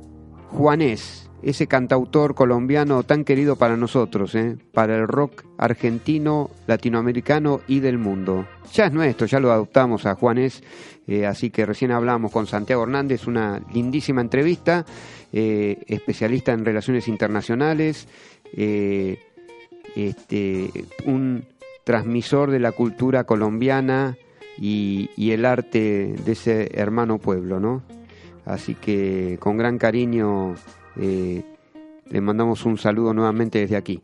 Juanés, 0.50 1.25
ese 1.42 1.66
cantautor 1.66 2.34
colombiano 2.34 3.02
tan 3.02 3.24
querido 3.24 3.56
para 3.56 3.76
nosotros, 3.76 4.34
¿eh? 4.34 4.56
para 4.72 4.96
el 4.96 5.06
rock 5.06 5.44
argentino, 5.58 6.50
latinoamericano 6.66 7.60
y 7.66 7.80
del 7.80 7.98
mundo. 7.98 8.46
Ya 8.72 8.86
es 8.86 8.92
nuestro, 8.92 9.26
ya 9.26 9.40
lo 9.40 9.52
adoptamos 9.52 10.06
a 10.06 10.14
Juanés, 10.14 10.62
eh, 11.06 11.26
así 11.26 11.50
que 11.50 11.66
recién 11.66 11.92
hablamos 11.92 12.32
con 12.32 12.46
Santiago 12.46 12.82
Hernández, 12.82 13.26
una 13.26 13.60
lindísima 13.72 14.20
entrevista, 14.20 14.84
eh, 15.32 15.78
especialista 15.86 16.52
en 16.52 16.64
relaciones 16.64 17.08
internacionales, 17.08 18.08
este, 19.94 20.70
un 21.04 21.44
transmisor 21.84 22.50
de 22.50 22.60
la 22.60 22.72
cultura 22.72 23.24
colombiana 23.24 24.16
y, 24.58 25.10
y 25.16 25.32
el 25.32 25.44
arte 25.44 26.14
de 26.24 26.32
ese 26.32 26.70
hermano 26.74 27.18
pueblo, 27.18 27.60
¿no? 27.60 27.82
Así 28.46 28.74
que 28.76 29.38
con 29.40 29.56
gran 29.56 29.76
cariño 29.76 30.54
eh, 31.00 31.42
le 32.10 32.20
mandamos 32.20 32.64
un 32.64 32.78
saludo 32.78 33.12
nuevamente 33.12 33.60
desde 33.60 33.76
aquí. 33.76 34.02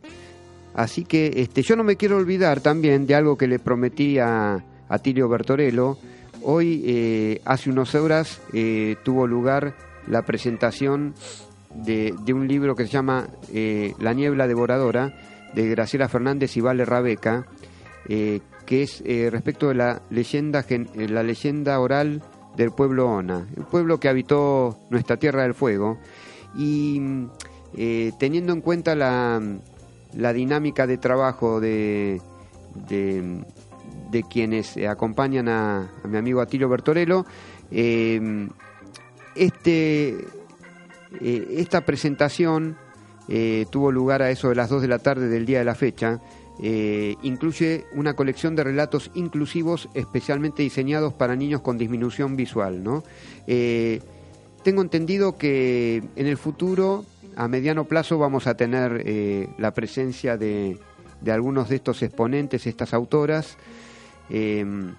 Así 0.74 1.05
que 1.05 1.32
este, 1.36 1.62
yo 1.62 1.76
no 1.76 1.84
me 1.84 1.97
quiero 1.97 2.16
olvidar 2.16 2.61
también 2.61 3.07
de 3.07 3.14
algo 3.14 3.36
que 3.36 3.47
le 3.47 3.59
prometí 3.59 4.18
a, 4.18 4.64
Atilio 4.88 5.28
Bertorello. 5.28 5.97
Hoy, 6.43 6.82
eh, 6.84 7.40
hace 7.45 7.70
unas 7.70 7.95
horas, 7.95 8.40
eh, 8.53 8.97
tuvo 9.05 9.26
lugar 9.26 9.74
la 10.07 10.22
presentación 10.22 11.14
de, 11.74 12.14
un 12.28 12.49
libro 12.49 12.74
que 12.74 12.84
se 12.84 12.93
llama 12.93 13.28
La 13.99 14.12
niebla 14.12 14.47
devoradora, 14.47 15.14
de 15.55 15.68
Graciela 15.68 16.09
Fernández 16.09 16.57
y 16.57 16.61
Vale 16.61 16.84
Rabeca, 16.84 17.47
que 18.07 18.43
es 18.68 19.03
respecto 19.30 19.68
de 19.68 19.76
la 19.76 20.03
leyenda, 20.11 20.64
la 20.95 21.22
leyenda 21.22 21.78
oral 21.78 22.22
del 22.57 22.70
pueblo 22.70 23.07
Ona, 23.09 23.47
el 23.57 23.64
pueblo 23.64 23.99
que 23.99 24.09
habitó 24.09 24.78
nuestra 24.90 25.16
Tierra 25.16 25.43
del 25.43 25.55
Fuego. 25.55 25.99
Y 26.57 27.01
teniendo 28.19 28.53
en 28.53 28.61
cuenta 28.61 28.95
la, 28.95 29.41
la 30.17 30.33
dinámica 30.33 30.87
de 30.87 30.99
trabajo 30.99 31.61
de, 31.61 32.21
de, 32.89 34.23
quienes 34.31 34.77
acompañan 34.77 35.49
a, 35.49 35.91
mi 36.05 36.17
amigo 36.17 36.41
Atilio 36.41 36.69
Bertorello. 36.69 37.25
Eh, 37.71 38.49
este, 39.35 40.11
eh, 41.21 41.47
esta 41.57 41.81
presentación 41.83 42.77
eh, 43.29 43.67
tuvo 43.71 43.91
lugar 43.91 44.23
a 44.23 44.31
eso 44.31 44.51
de 44.51 44.55
las 44.55 44.69
2 44.69 44.83
de 44.83 44.89
la 44.89 44.99
tarde 44.99 45.29
del 45.29 45.47
día 45.47 45.59
de 45.59 45.65
la 45.65 45.75
fecha. 45.75 46.21
incluye 47.23 47.87
una 47.95 48.15
colección 48.15 48.55
de 48.55 48.63
relatos 48.63 49.11
inclusivos 49.15 49.89
especialmente 49.95 50.63
diseñados 50.63 51.15
para 51.15 51.35
niños 51.35 51.63
con 51.63 51.79
disminución 51.79 52.37
visual. 52.37 52.85
¿no? 52.85 53.03
Tengo 54.63 54.83
entendido 54.83 55.37
que 55.37 56.03
en 56.17 56.27
el 56.27 56.37
futuro 56.37 57.05
a 57.37 57.49
mediano 57.49 57.85
plazo 57.85 58.19
vamos 58.19 58.47
a 58.47 58.57
tener 58.57 59.03
eh, 59.05 59.49
la 59.59 59.73
presencia 59.73 60.37
de, 60.37 60.79
algunos 61.27 61.69
de 61.69 61.77
estos 61.77 62.03
exponentes, 62.03 62.67
estas 62.67 62.95
autoras, 62.95 63.57
em, 64.29 64.95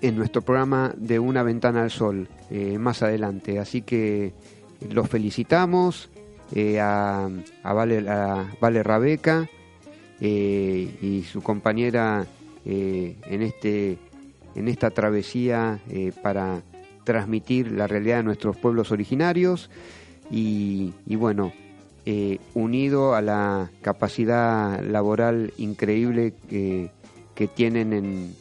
en 0.00 0.16
nuestro 0.16 0.42
programa 0.42 0.92
de 0.96 1.18
Una 1.18 1.42
Ventana 1.42 1.82
al 1.82 1.90
Sol 1.90 2.28
eh, 2.50 2.78
más 2.78 3.02
adelante. 3.02 3.58
Así 3.58 3.82
que 3.82 4.34
los 4.90 5.08
felicitamos 5.08 6.10
eh, 6.54 6.78
a, 6.80 7.28
vale, 7.62 8.08
a, 8.08 8.50
vale, 8.60 8.82
Rabeca 8.82 9.48
y 10.20 11.24
su 11.30 11.42
compañera 11.42 12.26
en, 12.64 13.42
este, 13.42 13.98
en 14.54 14.68
esta 14.68 14.90
travesía 14.90 15.80
para 16.22 16.62
transmitir 17.04 17.70
la 17.70 17.86
realidad 17.86 18.18
de 18.18 18.22
nuestros 18.24 18.56
pueblos 18.56 18.90
originarios 18.90 19.70
y, 20.30 20.92
bueno, 21.16 21.52
eh, 22.06 22.38
unido 22.54 23.14
a 23.14 23.22
la 23.22 23.70
capacidad 23.82 24.82
laboral 24.82 25.52
increíble 25.58 26.34
que, 26.48 26.90
que 27.34 27.46
tienen 27.46 27.92
en, 27.92 28.34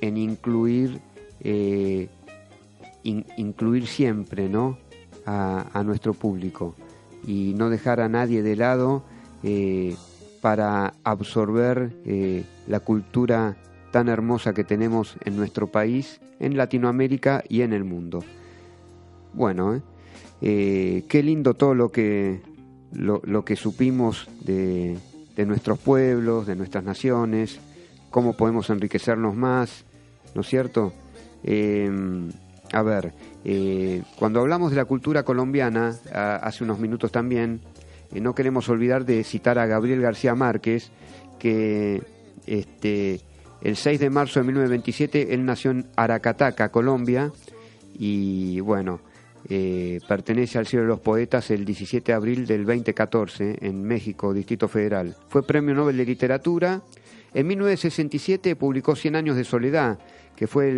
en 0.00 0.16
incluir, 0.16 1.00
eh, 1.40 2.08
incluir 3.02 3.86
siempre 3.86 4.48
¿no? 4.48 4.78
A, 5.26 5.66
a, 5.72 5.82
nuestro 5.82 6.14
público 6.14 6.74
y 7.26 7.54
no 7.56 7.70
dejar 7.70 8.00
a 8.00 8.08
nadie 8.08 8.42
de 8.42 8.56
lado 8.56 9.02
eh, 9.42 9.94
para 10.40 10.94
absorber 11.04 11.92
la 12.66 12.80
cultura 12.80 13.56
tan 13.90 14.08
hermosa 14.08 14.54
que 14.54 14.64
tenemos 14.64 15.16
en 15.24 15.36
nuestro 15.36 15.66
país, 15.66 16.20
en 16.40 16.56
Latinoamérica 16.56 17.42
y 17.48 17.62
en 17.62 17.72
el 17.72 17.84
mundo. 17.84 18.24
Bueno, 19.32 19.82
eh, 20.40 21.04
qué 21.08 21.22
lindo 21.22 21.54
todo 21.54 21.74
lo 21.74 21.90
que, 21.90 22.40
lo, 22.92 23.44
que 23.44 23.56
supimos 23.56 24.28
de, 24.40 24.96
nuestros 25.46 25.78
pueblos, 25.78 26.46
de 26.46 26.56
nuestras 26.56 26.84
naciones, 26.84 27.60
cómo 28.10 28.36
podemos 28.36 28.70
enriquecernos 28.70 29.34
más, 29.34 29.84
¿no 30.34 30.40
es 30.40 30.46
cierto? 30.46 30.92
Em, 31.42 32.30
a 32.72 32.82
ver, 32.82 33.12
eh, 33.44 34.02
cuando 34.18 34.40
hablamos 34.40 34.70
de 34.70 34.76
la 34.76 34.84
cultura 34.84 35.22
colombiana, 35.22 35.96
hace 36.12 36.64
unos 36.64 36.78
minutos 36.78 37.12
también, 37.12 37.60
eh, 38.12 38.20
no 38.20 38.34
queremos 38.34 38.68
olvidar 38.68 39.04
de 39.04 39.24
citar 39.24 39.58
a 39.58 39.66
Gabriel 39.66 40.00
García 40.00 40.34
Márquez, 40.34 40.90
que 41.38 42.02
este, 42.46 43.20
el 43.60 43.76
6 43.76 44.00
de 44.00 44.10
marzo 44.10 44.40
de 44.40 44.46
1927 44.46 45.34
él 45.34 45.44
nació 45.44 45.72
en 45.72 45.86
Aracataca, 45.96 46.70
Colombia, 46.70 47.32
y 47.98 48.60
bueno, 48.60 49.00
eh, 49.48 50.00
pertenece 50.06 50.58
al 50.58 50.66
Cielo 50.66 50.84
de 50.84 50.88
los 50.88 51.00
Poetas 51.00 51.50
el 51.50 51.64
17 51.64 52.12
de 52.12 52.16
abril 52.16 52.46
del 52.46 52.64
2014 52.64 53.58
en 53.60 53.82
México, 53.82 54.32
Distrito 54.32 54.68
Federal. 54.68 55.16
Fue 55.28 55.42
Premio 55.42 55.74
Nobel 55.74 55.96
de 55.96 56.04
Literatura. 56.04 56.82
En 57.34 57.46
1967 57.46 58.56
publicó 58.56 58.94
Cien 58.94 59.16
años 59.16 59.36
de 59.36 59.44
soledad, 59.44 59.98
que 60.36 60.46
fue 60.46 60.68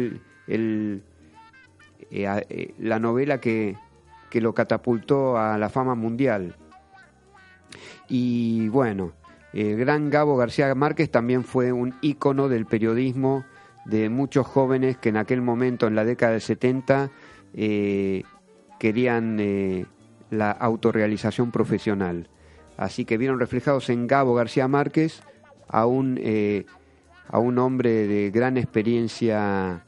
el, 0.47 1.03
eh, 2.11 2.45
eh, 2.49 2.75
la 2.79 2.99
novela 2.99 3.41
que, 3.41 3.77
que 4.31 4.41
lo 4.41 4.55
catapultó 4.55 5.37
a 5.37 5.59
la 5.59 5.69
fama 5.69 5.95
mundial. 5.95 6.57
Y 8.09 8.69
bueno, 8.69 9.13
el 9.53 9.77
gran 9.77 10.11
Gabo 10.11 10.37
García 10.37 10.75
Márquez 10.75 11.11
también 11.11 11.45
fue 11.45 11.73
un 11.73 11.95
ícono 12.03 12.49
del 12.49 12.67
periodismo 12.67 13.45
de 13.85 14.09
muchos 14.09 14.47
jóvenes 14.47 14.97
que 14.97 15.09
en 15.09 15.17
aquel 15.17 15.43
momento, 15.43 15.87
en 15.87 15.95
la 15.95 16.05
década 16.05 16.33
del 16.33 16.41
70, 16.41 17.11
eh, 17.55 18.23
querían 18.79 19.39
eh, 19.41 19.87
la 20.31 20.51
autorrealización 20.51 21.51
profesional. 21.51 22.29
Así 22.77 23.05
que 23.05 23.19
vieron 23.19 23.41
reflejados 23.41 23.91
en 23.91 24.07
Gabo 24.07 24.35
García 24.35 24.69
Márquez 24.69 25.23
a 25.69 25.87
un, 25.87 26.19
eh, 26.21 26.65
a 27.29 27.39
un 27.39 27.59
hombre 27.59 28.07
de 28.07 28.31
gran 28.31 28.57
experiencia 28.57 29.85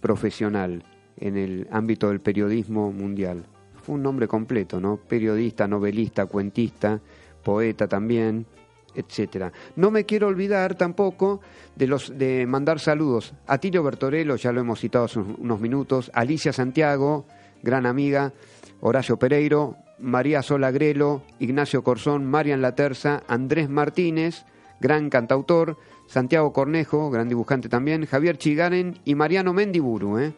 profesional 0.00 0.84
en 1.16 1.36
el 1.36 1.66
ámbito 1.72 2.10
del 2.10 2.20
periodismo 2.20 2.92
mundial. 2.92 3.44
Fue 3.82 3.96
un 3.96 4.02
nombre 4.04 4.28
completo, 4.28 4.78
¿no? 4.78 4.98
Periodista, 4.98 5.66
novelista, 5.66 6.26
cuentista, 6.26 7.00
poeta 7.50 7.88
también, 7.88 8.46
etcétera. 8.94 9.52
No 9.74 9.90
me 9.90 10.04
quiero 10.04 10.28
olvidar 10.28 10.76
tampoco 10.76 11.40
de 11.74 11.88
los 11.88 12.16
de 12.16 12.46
mandar 12.46 12.78
saludos 12.78 13.34
a 13.48 13.58
Tilio 13.58 13.82
Bertorello, 13.82 14.36
ya 14.36 14.52
lo 14.52 14.60
hemos 14.60 14.78
citado 14.78 15.06
hace 15.06 15.18
unos 15.18 15.60
minutos, 15.60 16.12
Alicia 16.14 16.52
Santiago, 16.52 17.26
gran 17.60 17.86
amiga, 17.86 18.32
Horacio 18.80 19.18
Pereiro, 19.18 19.74
María 19.98 20.42
Sola 20.42 20.70
Grelo, 20.70 21.22
Ignacio 21.40 21.82
Corzón, 21.82 22.24
Marian 22.24 22.62
Laterza, 22.62 23.24
Andrés 23.26 23.68
Martínez, 23.68 24.44
gran 24.78 25.10
cantautor, 25.10 25.76
Santiago 26.06 26.52
Cornejo, 26.52 27.10
gran 27.10 27.28
dibujante 27.28 27.68
también, 27.68 28.06
Javier 28.06 28.38
Chigaren 28.38 29.00
y 29.04 29.16
Mariano 29.16 29.52
Mendiburu. 29.52 30.20
¿eh? 30.20 30.34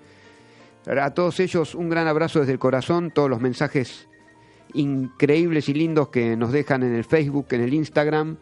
A 0.86 1.10
todos 1.10 1.40
ellos 1.40 1.74
un 1.74 1.90
gran 1.90 2.08
abrazo 2.08 2.40
desde 2.40 2.52
el 2.52 2.58
corazón, 2.58 3.10
todos 3.10 3.28
los 3.28 3.40
mensajes 3.42 4.08
increíbles 4.74 5.68
y 5.68 5.74
lindos 5.74 6.08
que 6.08 6.36
nos 6.36 6.50
dejan 6.52 6.82
en 6.82 6.94
el 6.94 7.04
Facebook, 7.04 7.46
en 7.50 7.60
el 7.62 7.74
Instagram. 7.74 8.38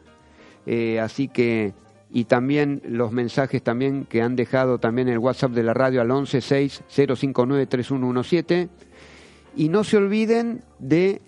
Eh, 0.66 1.00
así 1.00 1.28
que, 1.28 1.72
y 2.10 2.24
también 2.24 2.82
los 2.84 3.12
mensajes 3.12 3.62
también 3.62 4.04
que 4.04 4.20
han 4.22 4.36
dejado 4.36 4.78
también 4.78 5.08
el 5.08 5.18
WhatsApp 5.18 5.52
de 5.52 5.62
la 5.62 5.74
radio 5.74 6.00
al 6.00 6.08
1160593117. 6.08 8.68
Y 9.56 9.68
no 9.68 9.84
se 9.84 9.96
olviden 9.96 10.62
de, 10.78 11.22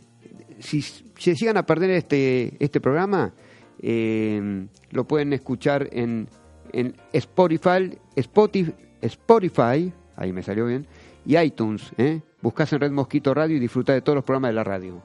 si 0.59 0.83
se 0.83 1.35
llegan 1.35 1.57
a 1.57 1.65
perder 1.67 1.91
este, 1.91 2.57
este 2.61 2.81
programa, 2.81 3.35
eh, 3.81 4.67
lo 4.91 5.05
pueden 5.05 5.33
escuchar 5.33 5.89
en, 5.93 6.29
en 6.73 6.97
Spotify, 7.13 7.99
Spotify, 8.15 8.75
Spotify, 9.01 9.93
ahí 10.17 10.33
me 10.33 10.43
salió 10.43 10.67
bien, 10.67 10.87
y 11.27 11.37
iTunes. 11.37 11.93
¿eh? 11.99 12.21
Buscas 12.43 12.72
en 12.72 12.80
Red 12.80 12.90
Mosquito 12.90 13.32
Radio 13.32 13.57
y 13.57 13.61
disfruta 13.61 13.93
de 13.93 14.03
todos 14.03 14.16
los 14.16 14.24
programas 14.24 14.51
de 14.51 14.55
la 14.55 14.64
radio. 14.64 15.01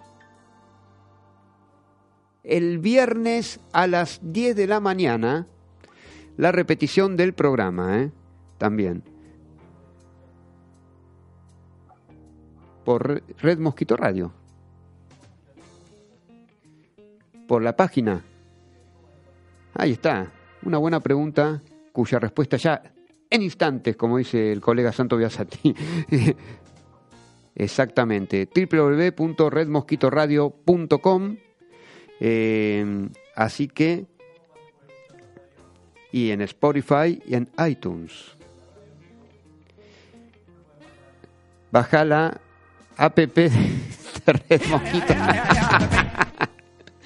El 2.44 2.80
viernes 2.80 3.60
a 3.74 3.86
las 3.86 4.20
10 4.24 4.56
de 4.56 4.66
la 4.66 4.80
mañana, 4.80 5.46
la 6.36 6.52
repetición 6.52 7.16
del 7.16 7.34
programa, 7.34 8.00
¿eh? 8.02 8.12
también. 8.58 9.04
Por 12.84 13.22
Red 13.40 13.60
Mosquito 13.60 13.96
Radio. 13.98 14.32
Por 17.48 17.62
la 17.62 17.76
página. 17.76 18.24
Ahí 19.76 19.92
está. 19.92 20.32
Una 20.64 20.80
buena 20.80 21.02
pregunta 21.02 21.62
cuya 21.92 22.18
respuesta 22.18 22.58
ya 22.58 22.82
en 23.30 23.42
instantes, 23.42 23.96
como 23.96 24.18
dice 24.18 24.52
el 24.52 24.62
colega 24.62 24.92
Santo 24.92 25.18
Biasati. 25.18 25.76
Exactamente. 27.58 28.48
www.redmosquitoradio.com. 28.48 31.38
Eh, 32.20 33.10
así 33.36 33.68
que. 33.68 34.08
Y 36.12 36.32
en 36.32 36.42
Spotify 36.42 37.22
y 37.26 37.36
en 37.36 37.48
iTunes. 37.68 38.36
Baja 41.72 42.04
la 42.06 42.40
app 42.96 43.18
de 43.18 43.52
Red 44.26 44.62
Mosquito. 44.70 45.14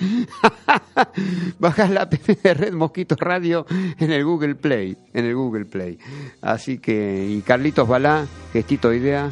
Bajás 1.60 1.90
la 1.90 2.02
app 2.02 2.14
de 2.14 2.54
Red 2.54 2.74
Mosquito 2.74 3.16
Radio 3.16 3.66
en 3.70 4.12
el 4.12 4.26
Google 4.26 4.56
Play, 4.56 4.98
en 5.14 5.26
el 5.26 5.36
Google 5.36 5.66
Play. 5.66 5.98
Así 6.42 6.78
que, 6.78 7.28
y 7.30 7.42
Carlitos 7.42 7.88
Balá, 7.88 8.26
gestito 8.54 8.90
de 8.90 8.98
idea, 8.98 9.32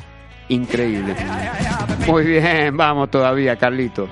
increíble. 0.50 1.16
Muy 2.08 2.26
bien, 2.26 2.76
vamos 2.76 3.10
todavía, 3.10 3.56
Carlitos. 3.58 4.10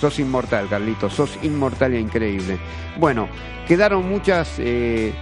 Sos 0.00 0.18
inmortal, 0.18 0.68
Carlitos, 0.68 1.12
sos 1.12 1.38
inmortal 1.42 1.92
e 1.92 2.00
increíble. 2.00 2.58
Bueno, 2.98 3.28
quedaron 3.66 4.08
muchas... 4.08 4.54
Eh, 4.58 5.12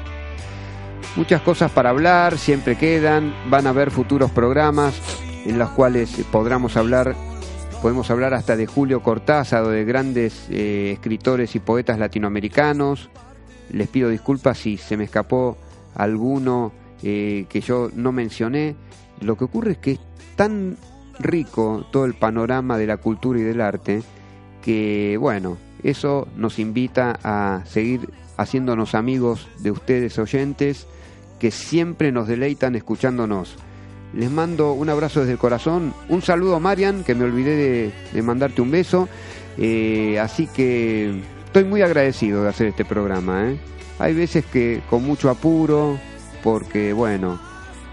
muchas 1.16 1.42
cosas 1.42 1.72
para 1.72 1.90
hablar, 1.90 2.38
siempre 2.38 2.76
quedan, 2.76 3.34
van 3.50 3.66
a 3.66 3.70
haber 3.70 3.90
futuros 3.90 4.30
programas 4.30 4.94
en 5.44 5.58
los 5.58 5.70
cuales 5.70 6.10
podremos 6.30 6.76
hablar, 6.76 7.16
podemos 7.82 8.10
hablar 8.10 8.34
hasta 8.34 8.56
de 8.56 8.66
Julio 8.66 9.02
Cortázar 9.02 9.64
o 9.64 9.70
de 9.70 9.84
grandes 9.84 10.46
eh, 10.50 10.92
escritores 10.92 11.56
y 11.56 11.58
poetas 11.58 11.98
latinoamericanos. 11.98 13.10
Les 13.70 13.88
pido 13.88 14.10
disculpas 14.10 14.58
si 14.58 14.76
se 14.76 14.96
me 14.96 15.04
escapó 15.04 15.58
alguno 15.94 16.72
eh, 17.02 17.46
que 17.48 17.60
yo 17.60 17.90
no 17.94 18.12
mencioné. 18.12 18.76
Lo 19.20 19.36
que 19.36 19.44
ocurre 19.44 19.72
es 19.72 19.78
que 19.78 19.98
tan 20.38 20.76
rico 21.18 21.84
todo 21.90 22.04
el 22.04 22.14
panorama 22.14 22.78
de 22.78 22.86
la 22.86 22.96
cultura 22.96 23.40
y 23.40 23.42
del 23.42 23.60
arte 23.60 24.02
que, 24.62 25.16
bueno, 25.20 25.58
eso 25.82 26.28
nos 26.36 26.60
invita 26.60 27.18
a 27.24 27.62
seguir 27.66 28.08
haciéndonos 28.36 28.94
amigos 28.94 29.48
de 29.58 29.72
ustedes 29.72 30.16
oyentes 30.16 30.86
que 31.40 31.50
siempre 31.50 32.12
nos 32.12 32.28
deleitan 32.28 32.76
escuchándonos. 32.76 33.56
Les 34.14 34.30
mando 34.30 34.72
un 34.72 34.88
abrazo 34.88 35.20
desde 35.20 35.32
el 35.32 35.38
corazón, 35.38 35.92
un 36.08 36.22
saludo 36.22 36.60
Marian, 36.60 37.02
que 37.02 37.16
me 37.16 37.24
olvidé 37.24 37.92
de, 38.12 38.22
mandarte 38.22 38.62
un 38.62 38.70
beso, 38.70 39.08
eh, 39.58 40.20
así 40.20 40.46
que 40.46 41.20
estoy 41.46 41.64
muy 41.64 41.82
agradecido 41.82 42.44
de 42.44 42.48
hacer 42.48 42.68
este 42.68 42.84
programa. 42.84 43.50
¿eh? 43.50 43.58
Hay 43.98 44.14
veces 44.14 44.46
que 44.46 44.82
con 44.88 45.04
mucho 45.04 45.30
apuro, 45.30 45.98
porque 46.44 46.92
bueno, 46.92 47.40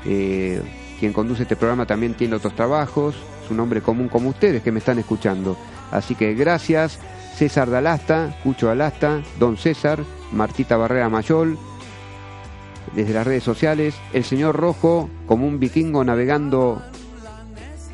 eh, 0.06 0.62
quien 1.00 1.14
conduce 1.14 1.44
este 1.44 1.56
programa 1.56 1.86
también 1.86 2.14
tiene 2.14 2.36
otros 2.36 2.56
trabajos, 2.56 3.16
es 3.44 3.52
un 3.52 3.60
hombre 3.60 3.82
común 3.82 4.10
como 4.10 4.30
ustedes 4.30 4.64
que 4.64 4.72
me 4.72 4.80
están 4.80 5.00
escuchando. 5.00 5.58
Así 5.92 6.16
que 6.16 6.34
gracias, 6.34 7.00
César 7.36 7.70
Dalasta, 7.70 8.38
Cucho 8.44 8.70
Alasta, 8.70 9.22
Don 9.40 9.58
César, 9.58 10.04
Martita 10.32 10.78
Barrera 10.78 11.10
Mayol, 11.10 11.58
desde 12.96 13.14
las 13.14 13.28
redes 13.28 13.44
sociales, 13.44 13.96
el 14.14 14.24
señor 14.24 14.56
Rojo 14.56 15.10
como 15.28 15.48
un 15.48 15.60
vikingo 15.60 16.04
navegando 16.04 16.82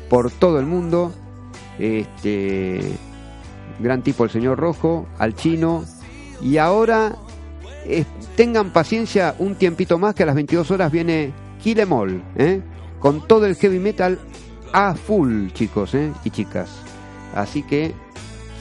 por 0.08 0.30
todo 0.30 0.60
el 0.60 0.66
mundo, 0.66 1.12
este 1.78 2.80
gran 3.80 4.02
tipo 4.02 4.24
el 4.24 4.30
señor 4.30 4.58
Rojo, 4.58 5.06
al 5.18 5.34
chino, 5.34 5.84
y 6.40 6.58
ahora 6.58 7.16
eh, 7.84 8.04
tengan 8.36 8.70
paciencia 8.70 9.34
un 9.38 9.56
tiempito 9.56 9.98
más 9.98 10.14
que 10.14 10.22
a 10.22 10.26
las 10.26 10.34
22 10.34 10.70
horas 10.70 10.92
viene 10.92 11.32
Kilemol, 11.62 12.22
¿eh? 12.36 12.60
Con 13.02 13.26
todo 13.26 13.46
el 13.46 13.56
heavy 13.56 13.80
metal 13.80 14.18
a 14.72 14.94
full, 14.94 15.48
chicos 15.50 15.94
¿eh? 15.94 16.12
y 16.24 16.30
chicas. 16.30 16.70
Así 17.34 17.64
que, 17.64 17.94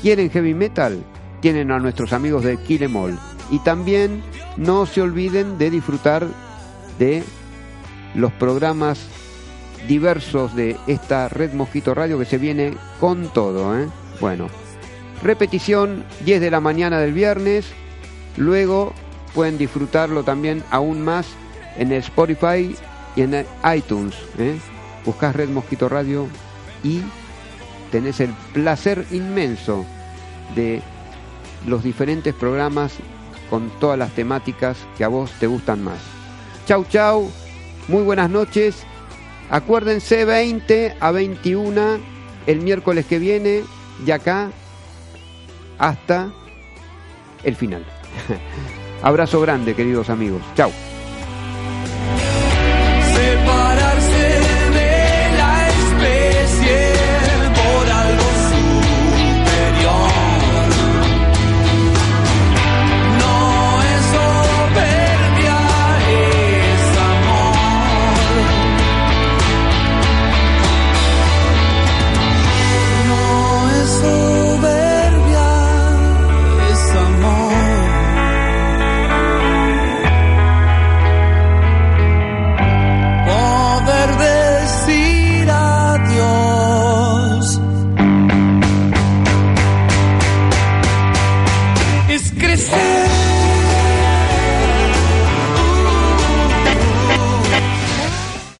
¿quieren 0.01 0.31
heavy 0.31 0.55
metal? 0.55 1.03
Tienen 1.41 1.71
a 1.71 1.79
nuestros 1.79 2.11
amigos 2.11 2.43
de 2.43 2.57
Kilemol. 2.57 3.17
Y 3.51 3.59
también 3.59 4.23
no 4.57 4.87
se 4.87 5.01
olviden 5.01 5.59
de 5.59 5.69
disfrutar 5.69 6.27
de 6.97 7.23
los 8.15 8.31
programas 8.33 9.07
diversos 9.87 10.55
de 10.55 10.75
esta 10.87 11.29
red 11.29 11.53
Mosquito 11.53 11.93
Radio 11.93 12.17
que 12.17 12.25
se 12.25 12.39
viene 12.39 12.73
con 12.99 13.31
todo. 13.31 13.79
¿eh? 13.79 13.87
Bueno, 14.19 14.47
repetición 15.21 16.03
10 16.25 16.41
de 16.41 16.51
la 16.51 16.59
mañana 16.59 16.99
del 16.99 17.13
viernes. 17.13 17.67
Luego 18.37 18.93
pueden 19.35 19.59
disfrutarlo 19.59 20.23
también 20.23 20.63
aún 20.71 21.01
más 21.03 21.27
en 21.77 21.91
el 21.91 21.99
Spotify 21.99 22.75
y 23.15 23.21
en 23.21 23.45
iTunes. 23.75 24.15
¿eh? 24.37 24.59
Red 25.33 25.49
Mosquito 25.49 25.89
Radio 25.89 26.27
y 26.83 27.01
tenés 27.91 28.19
el 28.19 28.33
placer 28.53 29.05
inmenso 29.11 29.85
de 30.55 30.81
los 31.65 31.83
diferentes 31.83 32.33
programas 32.33 32.93
con 33.49 33.69
todas 33.79 33.97
las 33.97 34.11
temáticas 34.11 34.77
que 34.97 35.03
a 35.03 35.07
vos 35.07 35.31
te 35.39 35.47
gustan 35.47 35.83
más. 35.83 35.99
Chau, 36.65 36.85
chau, 36.89 37.29
muy 37.87 38.03
buenas 38.03 38.29
noches. 38.29 38.83
Acuérdense 39.49 40.23
20 40.23 40.95
a 40.99 41.11
21 41.11 41.99
el 42.47 42.61
miércoles 42.61 43.05
que 43.05 43.19
viene 43.19 43.63
y 44.05 44.11
acá 44.11 44.49
hasta 45.77 46.31
el 47.43 47.55
final. 47.55 47.85
Abrazo 49.01 49.41
grande, 49.41 49.75
queridos 49.75 50.09
amigos. 50.09 50.41
Chau. 50.55 50.71